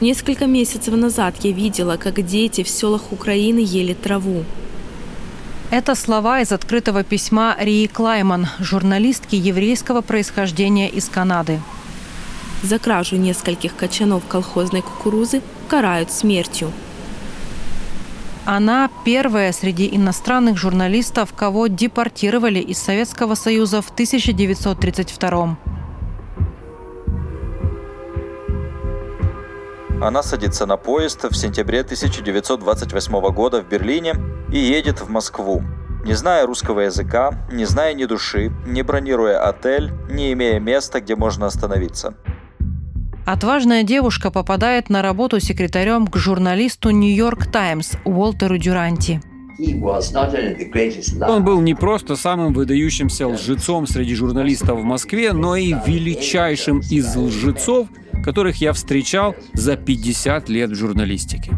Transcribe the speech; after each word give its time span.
Несколько 0.00 0.46
месяцев 0.46 0.94
назад 0.94 1.34
я 1.42 1.52
видела, 1.52 1.98
как 1.98 2.24
дети 2.24 2.62
в 2.62 2.68
селах 2.70 3.12
Украины 3.12 3.58
ели 3.58 3.92
траву. 3.92 4.44
Это 5.70 5.94
слова 5.94 6.40
из 6.40 6.52
открытого 6.52 7.04
письма 7.04 7.54
Рии 7.60 7.86
Клайман, 7.86 8.46
журналистки 8.60 9.36
еврейского 9.36 10.00
происхождения 10.00 10.88
из 10.88 11.10
Канады. 11.10 11.60
За 12.62 12.78
кражу 12.78 13.16
нескольких 13.16 13.76
качанов 13.76 14.22
колхозной 14.26 14.80
кукурузы 14.80 15.42
карают 15.68 16.10
смертью. 16.10 16.72
Она 18.46 18.90
первая 19.04 19.52
среди 19.52 19.86
иностранных 19.94 20.56
журналистов, 20.56 21.34
кого 21.36 21.66
депортировали 21.66 22.58
из 22.58 22.78
Советского 22.78 23.34
Союза 23.34 23.82
в 23.82 23.90
1932 23.90 25.58
Она 30.00 30.22
садится 30.22 30.64
на 30.64 30.78
поезд 30.78 31.24
в 31.24 31.34
сентябре 31.34 31.80
1928 31.80 33.20
года 33.32 33.60
в 33.60 33.68
Берлине 33.68 34.14
и 34.50 34.58
едет 34.58 35.00
в 35.00 35.10
Москву. 35.10 35.62
Не 36.04 36.14
зная 36.14 36.46
русского 36.46 36.80
языка, 36.80 37.46
не 37.52 37.66
зная 37.66 37.92
ни 37.92 38.06
души, 38.06 38.50
не 38.66 38.82
бронируя 38.82 39.46
отель, 39.46 39.92
не 40.08 40.32
имея 40.32 40.58
места, 40.58 41.02
где 41.02 41.16
можно 41.16 41.46
остановиться. 41.46 42.14
Отважная 43.26 43.82
девушка 43.82 44.30
попадает 44.30 44.88
на 44.88 45.02
работу 45.02 45.38
секретарем 45.38 46.06
к 46.06 46.16
журналисту 46.16 46.88
«Нью-Йорк 46.90 47.46
Таймс» 47.52 47.92
Уолтеру 48.06 48.56
Дюранти. 48.56 49.20
Он 51.28 51.44
был 51.44 51.60
не 51.60 51.74
просто 51.74 52.16
самым 52.16 52.52
выдающимся 52.52 53.28
лжецом 53.28 53.86
среди 53.86 54.14
журналистов 54.14 54.80
в 54.80 54.84
Москве, 54.84 55.32
но 55.32 55.56
и 55.56 55.74
величайшим 55.86 56.80
из 56.90 57.14
лжецов, 57.14 57.88
которых 58.24 58.56
я 58.60 58.72
встречал 58.72 59.34
за 59.52 59.76
50 59.76 60.48
лет 60.48 60.70
в 60.70 60.74
журналистике. 60.74 61.52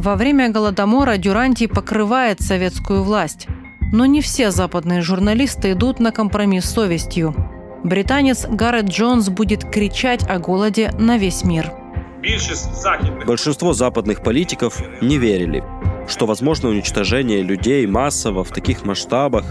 Во 0.00 0.16
время 0.16 0.48
Голодомора 0.48 1.18
Дюранти 1.18 1.66
покрывает 1.66 2.40
советскую 2.40 3.02
власть. 3.02 3.46
Но 3.92 4.06
не 4.06 4.22
все 4.22 4.50
западные 4.50 5.02
журналисты 5.02 5.72
идут 5.72 6.00
на 6.00 6.12
компромисс 6.12 6.64
с 6.64 6.72
совестью. 6.72 7.34
Британец 7.82 8.46
Гаррет 8.46 8.86
Джонс 8.86 9.28
будет 9.28 9.64
кричать 9.64 10.22
о 10.28 10.38
голоде 10.38 10.92
на 10.98 11.18
весь 11.18 11.44
мир. 11.44 11.79
Большинство 13.26 13.72
западных 13.72 14.22
политиков 14.22 14.80
не 15.00 15.18
верили, 15.18 15.64
что 16.08 16.26
возможно 16.26 16.68
уничтожение 16.68 17.42
людей 17.42 17.86
массово 17.86 18.44
в 18.44 18.50
таких 18.50 18.84
масштабах 18.84 19.44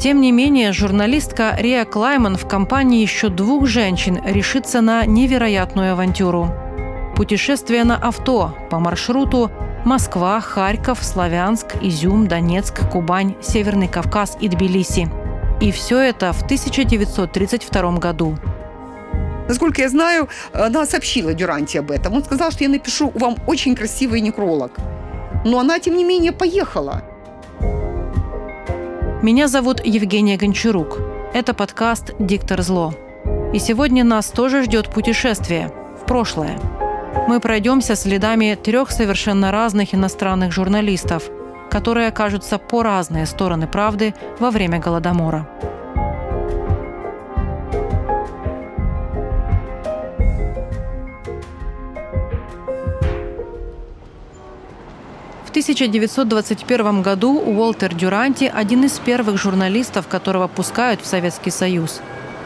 Тем 0.00 0.22
не 0.22 0.32
менее, 0.32 0.72
журналистка 0.72 1.54
Риа 1.58 1.84
Клайман 1.84 2.36
в 2.38 2.48
компании 2.48 3.02
еще 3.02 3.28
двух 3.28 3.66
женщин 3.66 4.18
решится 4.24 4.80
на 4.80 5.04
невероятную 5.04 5.92
авантюру. 5.92 6.48
Путешествие 7.16 7.84
на 7.84 7.96
авто 7.96 8.54
по 8.70 8.78
маршруту 8.78 9.50
Москва, 9.84 10.40
Харьков, 10.40 11.04
Славянск, 11.04 11.76
Изюм, 11.82 12.28
Донецк, 12.28 12.90
Кубань, 12.90 13.34
Северный 13.42 13.88
Кавказ 13.88 14.38
и 14.40 14.48
Тбилиси. 14.48 15.10
И 15.60 15.70
все 15.70 15.98
это 15.98 16.32
в 16.32 16.42
1932 16.44 17.98
году. 17.98 18.38
Насколько 19.50 19.82
я 19.82 19.88
знаю, 19.88 20.28
она 20.52 20.86
сообщила 20.86 21.34
Дюранти 21.34 21.78
об 21.78 21.90
этом. 21.90 22.14
Он 22.14 22.22
сказал, 22.22 22.52
что 22.52 22.62
я 22.62 22.70
напишу 22.70 23.10
вам 23.16 23.36
очень 23.48 23.74
красивый 23.74 24.20
некролог. 24.20 24.70
Но 25.44 25.58
она, 25.58 25.80
тем 25.80 25.96
не 25.96 26.04
менее, 26.04 26.30
поехала. 26.30 27.02
Меня 29.22 29.48
зовут 29.48 29.84
Евгения 29.84 30.36
Гончарук. 30.36 30.98
Это 31.34 31.52
подкаст 31.52 32.12
«Диктор 32.20 32.62
зло». 32.62 32.94
И 33.52 33.58
сегодня 33.58 34.04
нас 34.04 34.30
тоже 34.30 34.62
ждет 34.62 34.88
путешествие 34.88 35.72
в 36.00 36.06
прошлое. 36.06 36.56
Мы 37.26 37.40
пройдемся 37.40 37.96
следами 37.96 38.54
трех 38.54 38.92
совершенно 38.92 39.50
разных 39.50 39.96
иностранных 39.96 40.52
журналистов, 40.52 41.24
которые 41.72 42.06
окажутся 42.06 42.58
по 42.58 42.84
разные 42.84 43.26
стороны 43.26 43.66
правды 43.66 44.14
во 44.38 44.52
время 44.52 44.78
Голодомора. 44.78 45.48
В 55.50 55.52
1921 55.52 57.02
году 57.02 57.36
Уолтер 57.36 57.92
Дюранти– 57.92 58.44
один 58.54 58.84
из 58.84 59.00
первых 59.00 59.36
журналистов, 59.36 60.06
которого 60.06 60.46
пускают 60.46 61.00
в 61.00 61.06
Советский 61.06 61.50
Союз. 61.50 62.00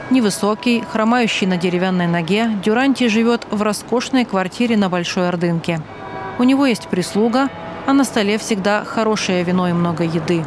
Невысокий, 0.09 0.82
хромающий 0.91 1.47
на 1.47 1.59
деревянной 1.59 2.06
ноге, 2.06 2.48
Дюранти 2.64 3.09
живет 3.09 3.47
в 3.50 3.60
роскошной 3.60 4.25
квартире 4.25 4.78
на 4.78 4.88
Большой 4.88 5.28
Ордынке. 5.28 5.82
У 6.38 6.44
него 6.44 6.64
есть 6.64 6.88
прислуга, 6.88 7.50
а 7.84 7.93
на 7.93 8.04
столе 8.04 8.38
всегда 8.38 8.84
хорошее 8.84 9.44
вино 9.44 9.69
и 9.69 9.75
много 9.75 10.04
еды. 10.04 10.43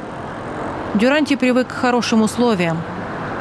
Дюранти 0.95 1.35
привык 1.35 1.67
к 1.67 1.73
хорошим 1.73 2.23
условиям. 2.23 2.81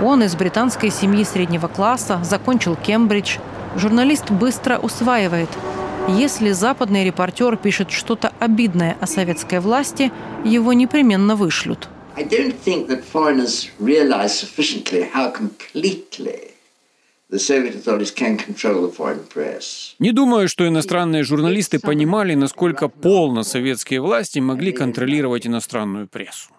Он 0.03 0.23
из 0.25 0.37
британской 0.37 0.91
семьи 0.91 1.25
среднего 1.25 1.69
класса, 1.69 2.21
закончил 2.23 2.77
Кембридж. 2.77 3.39
Журналист 3.77 4.31
быстро 4.31 4.77
усваивает– 4.77 5.49
если 6.09 6.53
западный 6.53 7.05
репортер 7.05 7.57
пишет 7.57 7.91
что-то 7.91 8.33
обидное 8.39 8.97
о 9.01 9.07
советской 9.07 9.61
власти, 9.61 10.13
его 10.45 10.73
непременно 10.73 11.37
вышлют. 11.37 11.89
Не 19.99 20.13
думаю, 20.13 20.49
что 20.49 20.69
иностранные 20.69 21.25
журналисты 21.25 21.81
понимали, 21.81 22.35
насколько 22.35 22.89
полно 22.89 23.43
советские 23.43 24.01
власти 24.01 24.39
могли 24.39 24.71
контролировать 24.71 25.47
иностранную 25.47 26.07
прессу. 26.07 26.51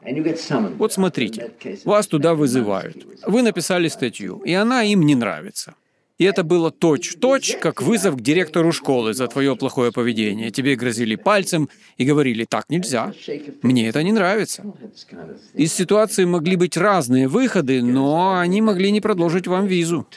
Вот 0.77 0.91
смотрите, 0.91 1.51
вас 1.85 2.07
туда 2.07 2.35
вызывают. 2.35 3.05
Вы 3.25 3.43
написали 3.43 3.87
статью, 3.87 4.41
и 4.45 4.53
она 4.53 4.83
им 4.83 5.03
не 5.03 5.15
нравится. 5.15 5.75
И 6.17 6.23
это 6.23 6.43
было 6.43 6.71
точь-в-точь, 6.71 7.55
-точь, 7.55 7.59
как 7.59 7.81
вызов 7.81 8.15
к 8.15 8.21
директору 8.21 8.71
школы 8.71 9.13
за 9.13 9.27
твое 9.27 9.55
плохое 9.55 9.91
поведение. 9.91 10.49
Тебе 10.49 10.75
грозили 10.75 11.15
пальцем 11.15 11.69
и 11.97 12.05
говорили, 12.05 12.45
так 12.45 12.65
нельзя. 12.69 13.13
Мне 13.61 13.87
это 13.87 14.01
не 14.01 14.11
нравится. 14.11 14.63
Из 15.53 15.73
ситуации 15.73 16.25
могли 16.25 16.55
быть 16.55 16.75
разные 16.75 17.27
выходы, 17.27 17.83
но 17.83 18.37
они 18.39 18.61
могли 18.61 18.91
не 18.91 19.01
продолжить 19.01 19.47
вам 19.47 19.67
визу. 19.67 20.07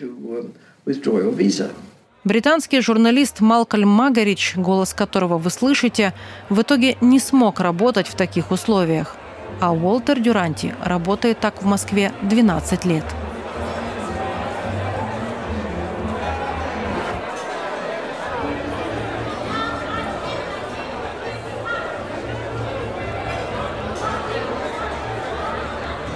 Британский 2.25 2.81
журналист 2.81 3.41
Малкольм 3.41 3.89
Магарич, 3.89 4.55
голос 4.57 4.95
которого 4.95 5.39
вы 5.39 5.51
слышите, 5.51 6.13
в 6.51 6.61
итоге 6.61 6.97
не 7.01 7.19
смог 7.19 7.61
работать 7.61 8.07
в 8.07 8.15
таких 8.15 8.51
условиях. 8.51 9.17
А 9.61 9.73
Уолтер 9.73 10.21
Дюранти 10.21 10.75
работает 10.85 11.41
так 11.41 11.63
в 11.63 11.67
Москве 11.67 12.13
12 12.23 12.85
лет. 12.85 13.05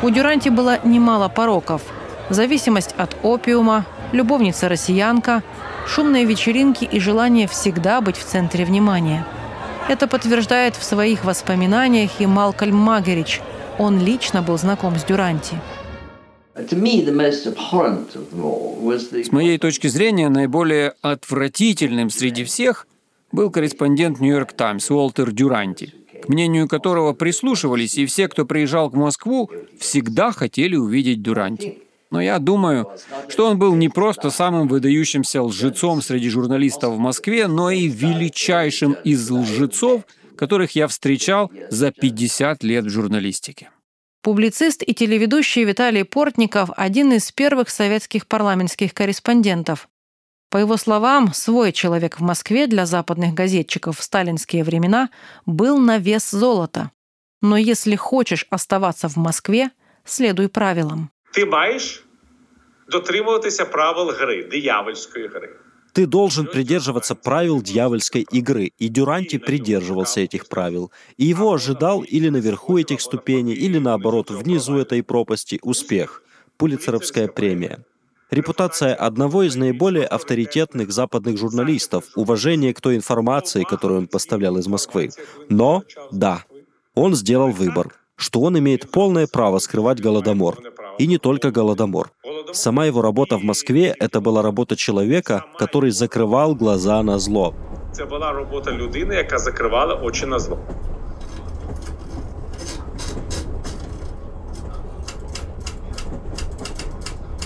У 0.04 0.10
Дюранти 0.10 0.50
было 0.50 0.78
немало 0.84 1.30
пороков. 1.30 1.80
Зависимость 2.28 2.94
от 2.98 3.16
опиума, 3.22 3.86
любовница-россиянка, 4.12 5.42
шумные 5.88 6.26
вечеринки 6.26 6.84
и 6.84 7.00
желание 7.00 7.48
всегда 7.48 8.02
быть 8.02 8.18
в 8.18 8.24
центре 8.24 8.66
внимания. 8.66 9.26
Это 9.88 10.06
подтверждает 10.06 10.76
в 10.76 10.84
своих 10.84 11.24
воспоминаниях 11.24 12.20
и 12.20 12.26
Малкольм 12.26 12.76
Магерич. 12.76 13.40
Он 13.78 13.98
лично 13.98 14.42
был 14.42 14.58
знаком 14.58 14.98
с 14.98 15.04
Дюранти. 15.04 15.58
С 16.54 16.72
моей 19.32 19.56
точки 19.56 19.86
зрения, 19.86 20.28
наиболее 20.28 20.92
отвратительным 21.00 22.10
среди 22.10 22.44
всех 22.44 22.86
был 23.32 23.50
корреспондент 23.50 24.20
«Нью-Йорк 24.20 24.52
Таймс» 24.52 24.90
Уолтер 24.90 25.32
Дюранти– 25.32 25.94
к 26.24 26.28
мнению 26.28 26.68
которого 26.68 27.12
прислушивались, 27.12 27.96
и 27.96 28.06
все, 28.06 28.28
кто 28.28 28.46
приезжал 28.46 28.88
в 28.88 28.94
Москву, 28.94 29.50
всегда 29.78 30.32
хотели 30.32 30.74
увидеть 30.74 31.22
Дуранти. 31.22 31.78
Но 32.10 32.20
я 32.20 32.38
думаю, 32.38 32.88
что 33.28 33.46
он 33.46 33.58
был 33.58 33.74
не 33.74 33.88
просто 33.88 34.30
самым 34.30 34.68
выдающимся 34.68 35.42
лжецом 35.42 36.00
среди 36.00 36.30
журналистов 36.30 36.94
в 36.94 36.98
Москве, 36.98 37.46
но 37.46 37.70
и 37.70 37.88
величайшим 37.88 38.92
из 39.04 39.28
лжецов, 39.30 40.02
которых 40.36 40.72
я 40.72 40.88
встречал 40.88 41.50
за 41.70 41.90
50 41.90 42.62
лет 42.62 42.84
в 42.84 42.88
журналистике. 42.88 43.70
Публицист 44.22 44.82
и 44.86 44.94
телеведущий 44.94 45.64
Виталий 45.64 46.04
Портников– 46.04 46.70
один 46.76 47.12
из 47.12 47.30
первых 47.30 47.68
советских 47.68 48.26
парламентских 48.26 48.94
корреспондентов. 48.94 49.88
По 50.54 50.58
его 50.58 50.76
словам, 50.76 51.32
свой 51.34 51.72
человек 51.72 52.20
в 52.20 52.22
Москве 52.22 52.68
для 52.68 52.86
западных 52.86 53.34
газетчиков 53.34 53.98
в 53.98 54.02
сталинские 54.04 54.62
времена 54.62 55.10
был 55.46 55.78
на 55.78 55.98
вес 55.98 56.30
золота. 56.30 56.92
Но 57.42 57.56
если 57.56 57.96
хочешь 57.96 58.46
оставаться 58.50 59.08
в 59.08 59.16
Москве, 59.16 59.70
следуй 60.04 60.48
правилам. 60.48 61.10
Ты 61.32 61.44
маешь 61.44 62.04
дотримуватися 62.88 63.64
правил 63.64 64.12
гри, 64.20 64.48
диявольської 64.50 65.28
гри. 65.28 65.48
Ты 65.92 66.06
должен 66.06 66.46
придерживаться 66.46 67.16
правил 67.16 67.60
дьявольской 67.60 68.24
игры, 68.32 68.70
и 68.78 68.88
Дюранти 68.88 69.38
придерживался 69.38 70.20
этих 70.20 70.46
правил. 70.48 70.92
И 71.16 71.24
его 71.24 71.52
ожидал 71.52 72.04
или 72.04 72.28
наверху 72.28 72.78
этих 72.78 73.00
ступеней, 73.00 73.54
или 73.54 73.80
наоборот, 73.80 74.30
внизу 74.30 74.76
этой 74.76 75.02
пропасти 75.02 75.58
успех– 75.62 76.22
Пулицеровская 76.56 77.26
премия. 77.26 77.84
Репутация 78.34 78.96
одного 78.96 79.44
из 79.44 79.54
наиболее 79.54 80.06
авторитетных 80.06 80.90
западных 80.90 81.38
журналистов, 81.38 82.04
уважение 82.16 82.74
к 82.74 82.80
той 82.80 82.96
информации, 82.96 83.62
которую 83.62 84.00
он 84.00 84.06
поставлял 84.08 84.56
из 84.56 84.66
Москвы. 84.66 85.10
Но, 85.48 85.84
да, 86.10 86.42
он 86.96 87.14
сделал 87.14 87.50
выбор, 87.50 87.94
что 88.16 88.40
он 88.40 88.58
имеет 88.58 88.90
полное 88.90 89.28
право 89.28 89.60
скрывать 89.60 90.00
Голодомор. 90.00 90.58
И 90.98 91.06
не 91.06 91.18
только 91.18 91.52
Голодомор. 91.52 92.10
Сама 92.52 92.86
его 92.86 93.02
работа 93.02 93.38
в 93.38 93.44
Москве— 93.44 93.94
это 94.00 94.20
была 94.20 94.42
работа 94.42 94.74
человека, 94.74 95.44
который 95.56 95.92
закрывал 95.92 96.56
глаза 96.56 97.00
на 97.04 97.20
зло. 97.20 97.54
Это 97.92 98.06
была 98.06 98.32
работа 98.32 98.72
людини, 98.72 99.14
яка 99.14 99.38
закривала 99.38 99.94
очі 99.94 100.26
на 100.26 100.38
зло. 100.38 100.58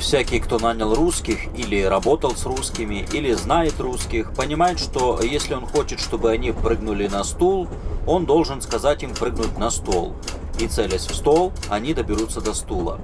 Всякий, 0.09 0.41
кто 0.41 0.59
нанял 0.59 0.95
русских 0.95 1.55
или 1.55 1.83
работал 1.83 2.35
с 2.35 2.47
русскими, 2.47 3.07
или 3.13 3.35
знает 3.35 3.79
русских, 3.79 4.33
понимает, 4.33 4.81
что 4.81 5.21
если 5.23 5.53
он 5.53 5.67
хочет, 5.67 6.01
чтобы 6.01 6.31
они 6.31 6.51
прыгнули 6.51 7.09
на 7.09 7.23
стул, 7.25 7.69
он 8.07 8.25
должен 8.25 8.63
сказать 8.63 9.03
им 9.03 9.13
прыгнуть 9.13 9.59
на 9.59 9.69
стол. 9.69 10.15
И 10.59 10.67
целясь 10.67 11.07
в 11.07 11.15
стол, 11.15 11.53
они 11.69 11.93
доберутся 11.93 12.41
до 12.41 12.55
стула. 12.55 12.99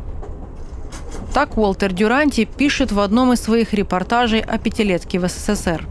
Так 1.34 1.58
Уолтер 1.58 1.92
Дюранти 1.92 2.46
пишет 2.46 2.90
в 2.90 2.98
одном 2.98 3.34
из 3.34 3.42
своих 3.42 3.74
репортажей 3.74 4.40
о 4.40 4.56
пятилетке 4.56 5.18
в 5.18 5.28
СССР. 5.28 5.86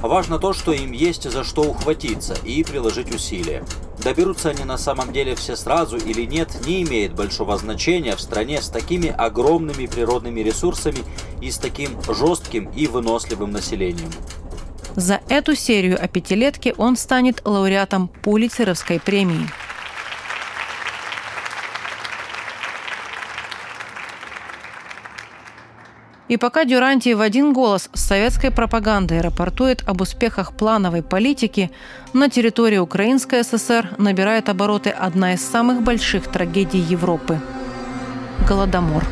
Важно 0.00 0.38
то, 0.38 0.52
что 0.52 0.72
им 0.72 0.92
есть 0.92 1.30
за 1.30 1.44
что 1.44 1.62
ухватиться 1.62 2.34
и 2.44 2.62
приложить 2.62 3.14
усилия. 3.14 3.64
Доберутся 4.02 4.50
они 4.50 4.64
на 4.64 4.76
самом 4.76 5.12
деле 5.12 5.34
все 5.34 5.56
сразу 5.56 5.96
или 5.96 6.22
нет, 6.22 6.48
не 6.66 6.82
имеет 6.82 7.14
большого 7.14 7.56
значения 7.56 8.14
в 8.16 8.20
стране 8.20 8.60
с 8.60 8.68
такими 8.68 9.08
огромными 9.08 9.86
природными 9.86 10.40
ресурсами 10.40 10.98
и 11.40 11.50
с 11.50 11.58
таким 11.58 11.90
жестким 12.08 12.70
и 12.76 12.86
выносливым 12.86 13.50
населением. 13.50 14.10
За 14.96 15.20
эту 15.28 15.56
серию 15.56 16.02
о 16.02 16.06
пятилетке 16.06 16.74
он 16.76 16.96
станет 16.96 17.42
лауреатом 17.44 18.08
Пулицеровской 18.08 19.00
премии. 19.00 19.48
И 26.34 26.36
пока 26.36 26.64
Дюранти 26.64 27.14
в 27.14 27.20
один 27.20 27.52
голос 27.52 27.88
с 27.92 28.00
советской 28.00 28.50
пропагандой 28.50 29.20
рапортует 29.20 29.84
об 29.86 30.00
успехах 30.00 30.52
плановой 30.52 31.00
политики, 31.00 31.70
на 32.12 32.28
территории 32.28 32.78
Украинской 32.78 33.44
ССР 33.44 33.94
набирает 33.98 34.48
обороты 34.48 34.90
одна 34.90 35.34
из 35.34 35.48
самых 35.48 35.82
больших 35.82 36.26
трагедий 36.26 36.80
Европы– 36.80 37.40
Голодомор. 38.48 39.04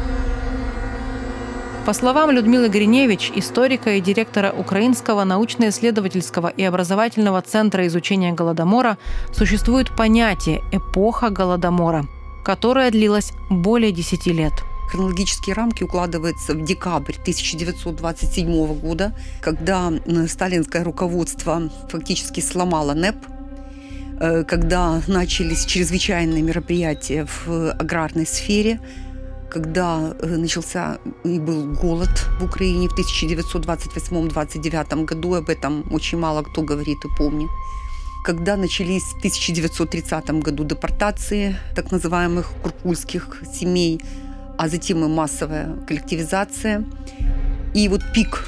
По 1.87 1.93
словам 1.93 2.33
Людмилы 2.33 2.67
Гриневич, 2.67 3.31
историка 3.37 3.91
и 3.91 4.01
директора 4.01 4.51
Украинского 4.51 5.23
научно-исследовательского 5.23 6.49
и 6.49 6.65
образовательного 6.65 7.41
центра 7.43 7.87
изучения 7.87 8.33
Голодомора, 8.33 8.99
существует 9.33 9.95
понятие 9.95 10.61
«эпоха 10.73 11.31
Голодомора», 11.31 12.05
которая 12.45 12.91
длилась 12.91 13.33
более 13.49 13.93
10 13.93 14.27
лет– 14.27 14.55
хронологические 14.93 15.55
рамки 15.55 15.85
укладывается 15.85 16.53
в 16.53 16.65
декабрь 16.65 17.15
1927 17.15 18.79
года, 18.79 19.15
когда 19.41 19.91
сталинское 20.29 20.85
руководство 20.85 21.71
фактически 21.89 22.41
сломало 22.41 22.93
НЭП, 22.93 23.17
э, 24.21 24.45
когда 24.45 25.01
начались 25.07 25.65
чрезвычайные 25.65 26.43
мероприятия 26.43 27.27
в 27.27 27.73
аграрной 27.73 28.27
сфере, 28.27 28.81
когда 29.51 30.15
э, 30.21 30.37
начался 30.37 30.99
и 31.25 31.39
был 31.39 31.73
голод 31.73 32.27
в 32.39 32.45
Украине 32.45 32.89
в 32.89 32.99
1928-29 32.99 35.05
году, 35.07 35.35
об 35.35 35.49
этом 35.49 35.91
очень 35.91 36.19
мало 36.19 36.43
кто 36.43 36.61
говорит 36.63 36.99
и 37.05 37.09
помнит 37.17 37.49
когда 38.23 38.57
начались 38.57 39.03
в 39.03 39.19
1930 39.19 40.43
году 40.43 40.65
депортации 40.65 41.57
так 41.75 41.91
называемых 41.91 42.53
куркульских 42.63 43.43
семей, 43.53 44.01
а 44.63 44.69
затем 44.69 45.05
и 45.05 45.09
массовая 45.09 45.75
коллективизация. 45.89 46.85
И 47.75 47.89
вот 47.89 48.01
пик 48.15 48.47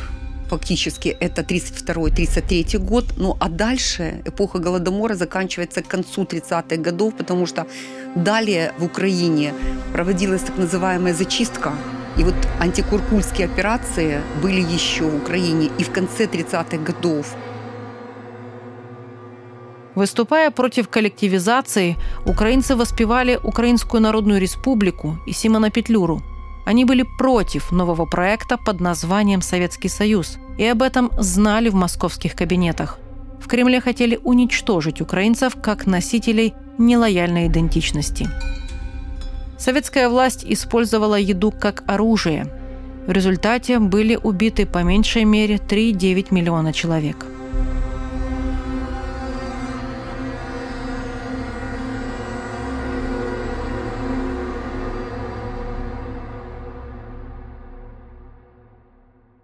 фактически 0.48 1.08
это 1.08 1.42
32-33 1.42 2.78
год. 2.78 3.14
Ну 3.16 3.36
а 3.40 3.48
дальше 3.48 4.22
эпоха 4.24 4.60
Голодомора 4.60 5.16
заканчивается 5.16 5.82
к 5.82 5.88
концу 5.88 6.22
30-х 6.22 6.76
годов, 6.76 7.14
потому 7.14 7.46
что 7.46 7.66
далее 8.14 8.72
в 8.78 8.84
Украине 8.84 9.54
проводилась 9.92 10.42
так 10.42 10.56
называемая 10.56 11.14
зачистка. 11.14 11.72
И 12.16 12.22
вот 12.22 12.36
антикуркульские 12.60 13.48
операции 13.48 14.20
были 14.40 14.60
еще 14.60 15.02
в 15.02 15.16
Украине 15.16 15.68
и 15.80 15.82
в 15.82 15.90
конце 15.90 16.26
30-х 16.26 16.76
годов. 16.76 17.34
Выступая 19.94 20.50
против 20.50 20.88
коллективизации, 20.88 21.96
украинцы 22.26 22.74
воспевали 22.74 23.38
Украинскую 23.42 24.00
Народную 24.00 24.40
Республику 24.40 25.18
и 25.26 25.32
Симона 25.32 25.70
Петлюру. 25.70 26.20
Они 26.66 26.84
были 26.84 27.04
против 27.18 27.70
нового 27.70 28.06
проекта 28.06 28.56
под 28.56 28.80
названием 28.80 29.40
«Советский 29.40 29.88
Союз», 29.88 30.38
и 30.58 30.64
об 30.64 30.82
этом 30.82 31.10
знали 31.18 31.68
в 31.68 31.74
московских 31.74 32.34
кабинетах. 32.34 32.98
В 33.40 33.46
Кремле 33.46 33.80
хотели 33.80 34.18
уничтожить 34.24 35.00
украинцев 35.00 35.54
как 35.62 35.86
носителей 35.86 36.54
нелояльной 36.78 37.46
идентичности. 37.46 38.28
Советская 39.58 40.08
власть 40.08 40.44
использовала 40.44 41.16
еду 41.16 41.52
как 41.52 41.84
оружие. 41.86 42.46
В 43.06 43.12
результате 43.12 43.78
были 43.78 44.18
убиты 44.20 44.66
по 44.66 44.82
меньшей 44.82 45.24
мере 45.24 45.56
3,9 45.56 46.32
миллиона 46.32 46.72
человек– 46.72 47.26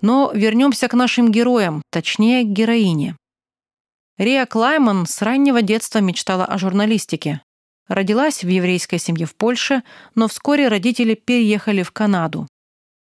Но 0.01 0.31
вернемся 0.35 0.89
к 0.89 0.95
нашим 0.95 1.31
героям, 1.31 1.83
точнее, 1.91 2.45
к 2.45 2.49
героине. 2.49 3.17
Риа 4.19 4.47
Клайман 4.47 5.07
с 5.07 5.23
раннего 5.23 5.63
детства 5.63 5.99
мечтала 5.99 6.45
о 6.45 6.59
журналистике. 6.59 7.43
Родилась 7.89 8.45
в 8.45 8.49
еврейской 8.49 8.99
семье 8.99 9.27
в 9.27 9.35
Польше, 9.35 9.83
но 10.15 10.29
вскоре 10.29 10.69
родители 10.69 11.15
переехали 11.15 11.83
в 11.83 11.91
Канаду. 11.91 12.47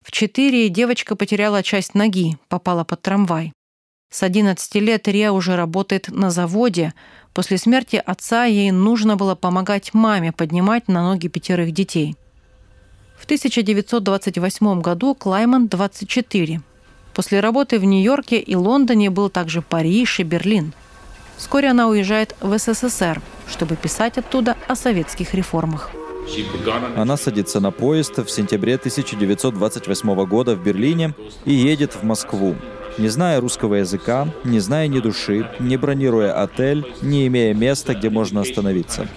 В 0.03 0.11
четыре 0.11 0.69
девочка 0.69 1.15
потеряла 1.15 1.61
часть 1.61 1.93
ноги, 1.93 2.37
попала 2.49 2.83
под 2.83 3.01
трамвай. 3.01 3.53
С 4.11 4.21
11 4.21 4.75
лет 4.75 5.07
Риа 5.07 5.31
уже 5.31 5.55
работает 5.55 6.07
на 6.09 6.29
заводе. 6.29 6.93
После 7.33 7.57
смерти 7.57 8.01
отца 8.05 8.45
ей 8.45 8.71
нужно 8.71 9.15
было 9.15 9.35
помогать 9.35 9.93
маме 9.93 10.31
поднимать 10.31 10.87
на 10.87 11.03
ноги 11.03 11.27
пятерых 11.27 11.71
детей. 11.71 12.15
В 13.17 13.25
1928 13.25 14.81
году 14.81 15.15
Клайман 15.15 15.67
24. 15.67 16.61
После 17.13 17.39
работы 17.39 17.79
в 17.79 17.83
Нью-Йорке 17.83 18.39
и 18.39 18.55
Лондоне 18.55 19.09
был 19.09 19.29
также 19.29 19.61
Париж 19.61 20.19
и 20.19 20.23
Берлин. 20.23 20.73
Вскоре 21.37 21.69
она 21.69 21.87
уезжает 21.87 22.35
в 22.41 22.57
СССР, 22.57 23.21
чтобы 23.47 23.75
писать 23.75 24.17
оттуда 24.17 24.55
о 24.67 24.75
советских 24.75 25.33
реформах. 25.33 25.91
Она 26.95 27.17
садится 27.17 27.59
на 27.59 27.71
поезд 27.71 28.17
в 28.17 28.29
сентябре 28.29 28.75
1928 28.75 30.25
года 30.25 30.55
в 30.55 30.63
Берлине 30.63 31.13
и 31.45 31.53
едет 31.53 31.95
в 31.95 32.03
Москву. 32.03 32.55
Не 32.97 33.09
зная 33.09 33.41
русского 33.41 33.75
языка, 33.75 34.27
не 34.43 34.59
зная 34.59 34.87
ни 34.87 34.99
души, 34.99 35.49
не 35.59 35.77
бронируя 35.77 36.41
отель, 36.41 36.85
не 37.01 37.27
имея 37.27 37.53
места, 37.53 37.95
где 37.95 38.09
можно 38.09 38.41
остановиться. 38.41 39.07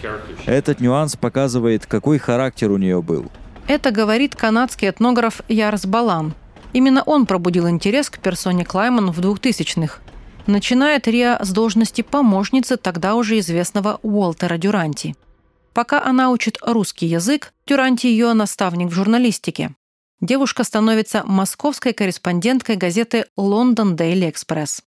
Этот 0.47 0.81
нюанс 0.81 1.17
показывает, 1.17 1.87
какой 1.87 2.19
характер 2.19 2.71
у 2.71 2.79
нее 2.79 3.03
был. 3.03 3.31
Это 3.69 3.91
говорит 3.91 4.35
канадский 4.35 4.89
этнограф 4.89 5.43
Ярс 5.49 5.85
Балан, 5.85 6.35
Именно 6.77 7.03
он 7.05 7.25
пробудил 7.25 7.71
интерес 7.71 8.11
к 8.11 8.19
персоне 8.19 8.67
Клайман 8.67 9.11
в 9.11 9.19
2000-х. 9.21 10.03
Начинает 10.47 11.09
Риа 11.09 11.43
с 11.43 11.51
должности 11.51 12.03
помощницы 12.03 12.77
тогда 12.77 13.15
уже 13.15 13.39
известного 13.39 13.99
Уолтера 14.03 14.59
Дюранти. 14.59 15.17
Пока 15.73 16.05
она 16.05 16.31
учит 16.31 16.59
русский 16.61 17.07
язык, 17.07 17.55
Дюранти 17.67 18.09
ее 18.09 18.35
наставник 18.35 18.89
в 18.89 18.93
журналистике. 18.93 19.75
Девушка 20.21 20.65
становится 20.65 21.23
московской 21.25 21.95
корреспонденткой 21.95 22.77
газеты 22.77 23.25
«Лондон 23.39 23.97
Дейли 23.97 24.29
Экспресс». 24.29 24.83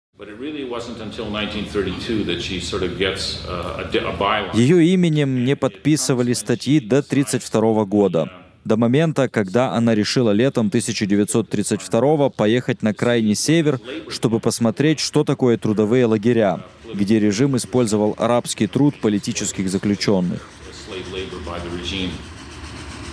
Ее 4.52 4.86
именем 4.88 5.44
не 5.46 5.56
подписывали 5.56 6.34
статьи 6.34 6.80
до 6.80 6.98
1932 6.98 7.84
года. 7.86 8.47
До 8.64 8.76
момента, 8.76 9.28
когда 9.28 9.72
она 9.72 9.94
решила 9.94 10.30
летом 10.30 10.66
1932 10.68 12.30
поехать 12.30 12.82
на 12.82 12.94
крайний 12.94 13.34
север, 13.34 13.80
чтобы 14.08 14.40
посмотреть, 14.40 15.00
что 15.00 15.24
такое 15.24 15.56
трудовые 15.56 16.06
лагеря, 16.06 16.60
где 16.92 17.18
режим 17.18 17.56
использовал 17.56 18.14
арабский 18.18 18.66
труд 18.66 19.00
политических 19.00 19.70
заключенных. 19.70 20.48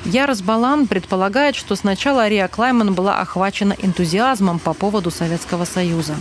Ярос 0.05 0.41
Балан 0.41 0.85
предполагает, 0.85 1.55
что 1.55 1.75
сначала 1.75 2.23
Ария 2.23 2.47
Клайман 2.47 2.93
была 2.93 3.19
охвачена 3.21 3.75
энтузиазмом 3.81 4.59
по 4.59 4.73
поводу 4.73 5.09
Советского 5.09 5.65
Союза. 5.65 6.15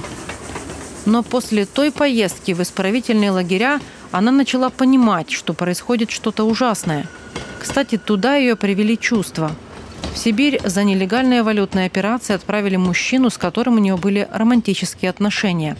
Но 1.04 1.22
после 1.22 1.66
той 1.66 1.92
поездки 1.92 2.52
в 2.52 2.62
исправительные 2.62 3.30
лагеря 3.30 3.80
она 4.10 4.32
начала 4.32 4.70
понимать, 4.70 5.30
что 5.30 5.52
происходит 5.52 6.10
что-то 6.10 6.44
ужасное. 6.44 7.06
Кстати, 7.64 7.96
туда 7.96 8.36
ее 8.36 8.56
привели 8.56 8.98
чувства. 8.98 9.50
В 10.12 10.18
Сибирь 10.18 10.60
за 10.62 10.84
нелегальные 10.84 11.42
валютные 11.42 11.86
операции 11.86 12.34
отправили 12.34 12.76
мужчину, 12.76 13.30
с 13.30 13.38
которым 13.38 13.76
у 13.76 13.78
нее 13.78 13.96
были 13.96 14.28
романтические 14.30 15.08
отношения. 15.08 15.74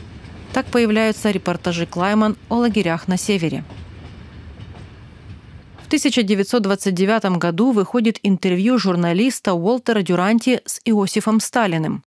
Так 0.54 0.64
появляются 0.64 1.30
репортажи 1.30 1.84
Клайман 1.84 2.38
о 2.48 2.56
лагерях 2.56 3.06
на 3.06 3.18
севере. 3.18 3.64
В 5.82 5.86
1929 5.88 7.36
году 7.36 7.70
выходит 7.70 8.18
интервью 8.22 8.78
журналиста 8.78 9.52
Уолтера 9.52 10.00
Дюранти 10.00 10.62
с 10.64 10.80
Иосифом 10.86 11.38
Сталиным. 11.38 12.02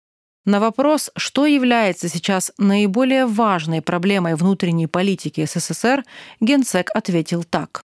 На 0.44 0.60
вопрос, 0.60 1.10
что 1.16 1.46
является 1.46 2.10
сейчас 2.10 2.52
наиболее 2.58 3.24
важной 3.24 3.80
проблемой 3.80 4.34
внутренней 4.34 4.86
политики 4.86 5.46
СССР, 5.46 6.04
генсек 6.40 6.90
ответил 6.94 7.42
так. 7.42 7.84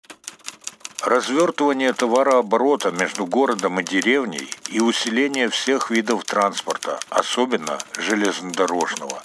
Развертывание 1.03 1.91
товарооборота 1.91 2.91
между 2.91 3.25
городом 3.25 3.77
и 3.81 3.83
деревней 3.83 4.49
и 4.69 4.79
усиление 4.79 5.49
всех 5.49 5.91
видов 5.91 6.23
транспорта, 6.23 6.97
особенно 7.09 7.77
железнодорожного. 7.97 9.21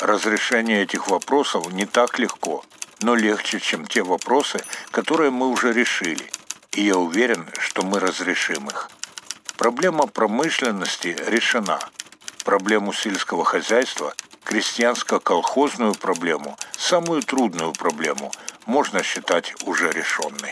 Разрешение 0.00 0.82
этих 0.82 1.06
вопросов 1.06 1.72
не 1.72 1.86
так 1.86 2.18
легко, 2.18 2.64
но 3.00 3.14
легче, 3.14 3.60
чем 3.60 3.86
те 3.86 4.02
вопросы, 4.02 4.60
которые 4.90 5.30
мы 5.30 5.50
уже 5.50 5.72
решили. 5.72 6.32
И 6.72 6.82
я 6.82 6.96
уверен, 6.96 7.46
что 7.60 7.84
мы 7.84 8.00
разрешим 8.00 8.66
их. 8.66 8.90
Проблема 9.56 10.08
промышленности 10.08 11.16
решена. 11.28 11.78
Проблему 12.44 12.92
сельского 12.92 13.44
хозяйства, 13.44 14.14
крестьянско-колхозную 14.42 15.94
проблему, 15.94 16.58
самую 16.76 17.22
трудную 17.22 17.70
проблему 17.70 18.32
можно 18.66 19.04
считать 19.04 19.54
уже 19.64 19.92
решенной. 19.92 20.50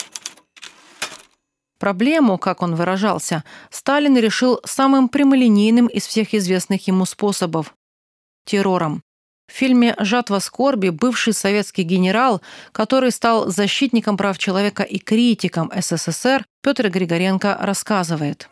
Проблему, 1.79 2.39
как 2.39 2.63
он 2.63 2.75
выражался, 2.75 3.45
Сталин 3.71 4.17
решил 4.17 4.61
самым 4.65 5.09
прямолинейным 5.09 5.87
из 5.87 6.07
всех 6.07 6.35
известных 6.35 6.87
ему 6.89 7.05
способов– 7.05 7.75
террором. 8.45 9.03
В 9.49 9.53
фильме 9.53 9.95
«Жатва 9.99 10.41
скорби» 10.41 10.91
бывший 10.91 11.33
советский 11.33 11.83
генерал, 11.83 12.43
который 12.73 13.11
стал 13.11 13.49
защитником 13.49 14.17
прав 14.17 14.37
человека 14.39 14.83
и 14.83 14.99
критиком 14.99 15.73
СССР, 15.75 16.45
Петр 16.63 16.91
Григоренко 16.91 17.57
рассказывает. 17.61 18.49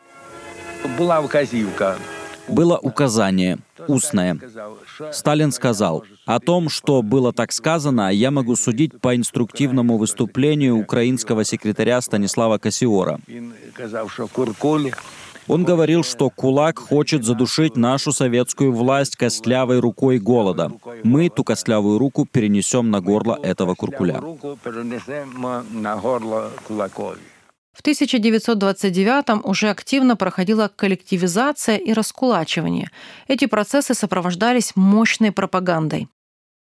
Была 0.97 1.19
указивка. 1.19 1.97
Было 2.47 2.77
указание, 2.77 3.59
устное. 3.87 4.39
Сталин 5.11 5.51
сказал, 5.51 6.03
о 6.25 6.39
том, 6.39 6.69
что 6.69 7.01
было 7.01 7.33
так 7.33 7.51
сказано, 7.51 8.11
я 8.13 8.31
могу 8.31 8.55
судить 8.55 8.99
по 8.99 9.15
инструктивному 9.15 9.97
выступлению 9.97 10.77
украинского 10.77 11.43
секретаря 11.43 12.01
Станислава 12.01 12.57
Кассиора. 12.57 13.19
Он 15.47 15.63
говорил, 15.63 16.03
что 16.03 16.29
кулак 16.29 16.77
хочет 16.77 17.23
задушить 17.23 17.77
нашу 17.77 18.11
советскую 18.11 18.73
власть 18.73 19.15
костлявой 19.15 19.79
рукой 19.79 20.19
голода. 20.19 20.71
Мы 21.03 21.29
ту 21.29 21.43
костлявую 21.43 21.99
руку 21.99 22.25
перенесем 22.25 22.91
на 22.91 22.99
горло 22.99 23.39
этого 23.41 23.73
куркуля. 23.75 24.21
В 27.77 27.83
1929-м 27.83 29.41
уже 29.43 29.69
активно 29.69 30.15
проходила 30.15 30.67
коллективизация 30.75 31.77
и 31.77 31.93
раскулачивание. 31.93 32.89
Эти 33.27 33.45
процессы 33.45 33.93
сопровождались 33.93 34.71
мощной 34.75 35.31
пропагандой. 35.31 36.07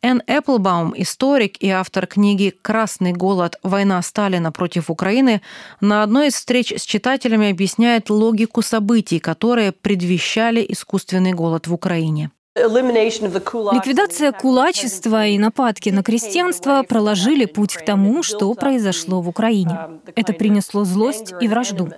Энн 0.00 0.22
Эпплбаум, 0.26 0.94
историк 0.96 1.58
и 1.62 1.68
автор 1.68 2.06
книги 2.06 2.54
«Красный 2.62 3.12
голод. 3.12 3.56
Война 3.62 4.00
Сталина 4.00 4.50
против 4.52 4.88
Украины», 4.88 5.42
на 5.82 6.02
одной 6.02 6.28
из 6.28 6.34
встреч 6.34 6.72
с 6.72 6.82
читателями 6.86 7.50
объясняет 7.50 8.08
логику 8.08 8.62
событий, 8.62 9.18
которые 9.18 9.72
предвещали 9.72 10.64
искусственный 10.66 11.34
голод 11.34 11.66
в 11.66 11.74
Украине. 11.74 12.30
Ликвидация 12.54 14.30
кулачества 14.30 15.26
и 15.26 15.38
нападки 15.38 15.88
на 15.88 16.02
крестьянство 16.02 16.82
проложили 16.82 17.46
путь 17.46 17.74
к 17.74 17.82
тому, 17.82 18.22
что 18.22 18.52
произошло 18.52 19.22
в 19.22 19.28
Украине. 19.28 19.78
Это 20.14 20.34
принесло 20.34 20.84
злость 20.84 21.32
и 21.40 21.48
вражду. 21.48 21.88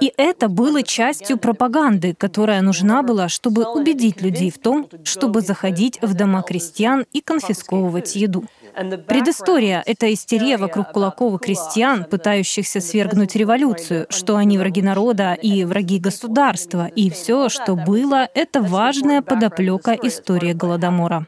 И 0.00 0.12
это 0.16 0.48
было 0.48 0.84
частью 0.84 1.38
пропаганды, 1.38 2.14
которая 2.16 2.62
нужна 2.62 3.02
была, 3.02 3.28
чтобы 3.28 3.64
убедить 3.64 4.22
людей 4.22 4.52
в 4.52 4.58
том, 4.58 4.88
чтобы 5.02 5.40
заходить 5.40 5.98
в 6.00 6.14
дома 6.14 6.42
крестьян 6.42 7.04
и 7.12 7.20
конфисковывать 7.20 8.14
еду. 8.14 8.44
Предыстория— 9.06 9.82
это 9.86 10.12
истерия 10.12 10.58
вокруг 10.58 10.92
кулаков 10.92 11.40
крестьян, 11.40 12.04
пытающихся 12.04 12.80
свергнуть 12.80 13.34
революцию, 13.34 14.06
что 14.10 14.36
они 14.36 14.58
враги 14.58 14.82
народа 14.82 15.32
и 15.32 15.64
враги 15.64 15.98
государства, 15.98 16.86
и 16.86 17.08
все, 17.08 17.48
что 17.48 17.74
было, 17.74 18.28
это 18.34 18.60
важная 18.60 19.22
подоплека 19.22 19.92
истории 19.94 20.52
Голодомора. 20.52 21.26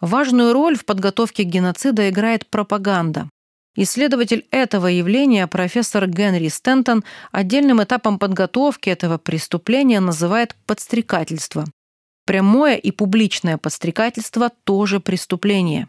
Важную 0.00 0.52
роль 0.52 0.76
в 0.76 0.84
подготовке 0.84 1.42
геноцида 1.42 2.08
играет 2.08 2.46
пропаганда. 2.46 3.28
Исследователь 3.74 4.46
этого 4.52 4.86
явления, 4.86 5.48
профессор 5.48 6.06
Генри 6.06 6.48
Стентон, 6.48 7.02
отдельным 7.32 7.82
этапом 7.82 8.20
подготовки 8.20 8.90
этого 8.90 9.18
преступления 9.18 9.98
называет 9.98 10.54
подстрекательство. 10.66 11.64
Прямое 12.26 12.76
и 12.76 12.92
публичное 12.92 13.58
подстрекательство 13.58 14.52
тоже 14.64 15.00
преступление. 15.00 15.88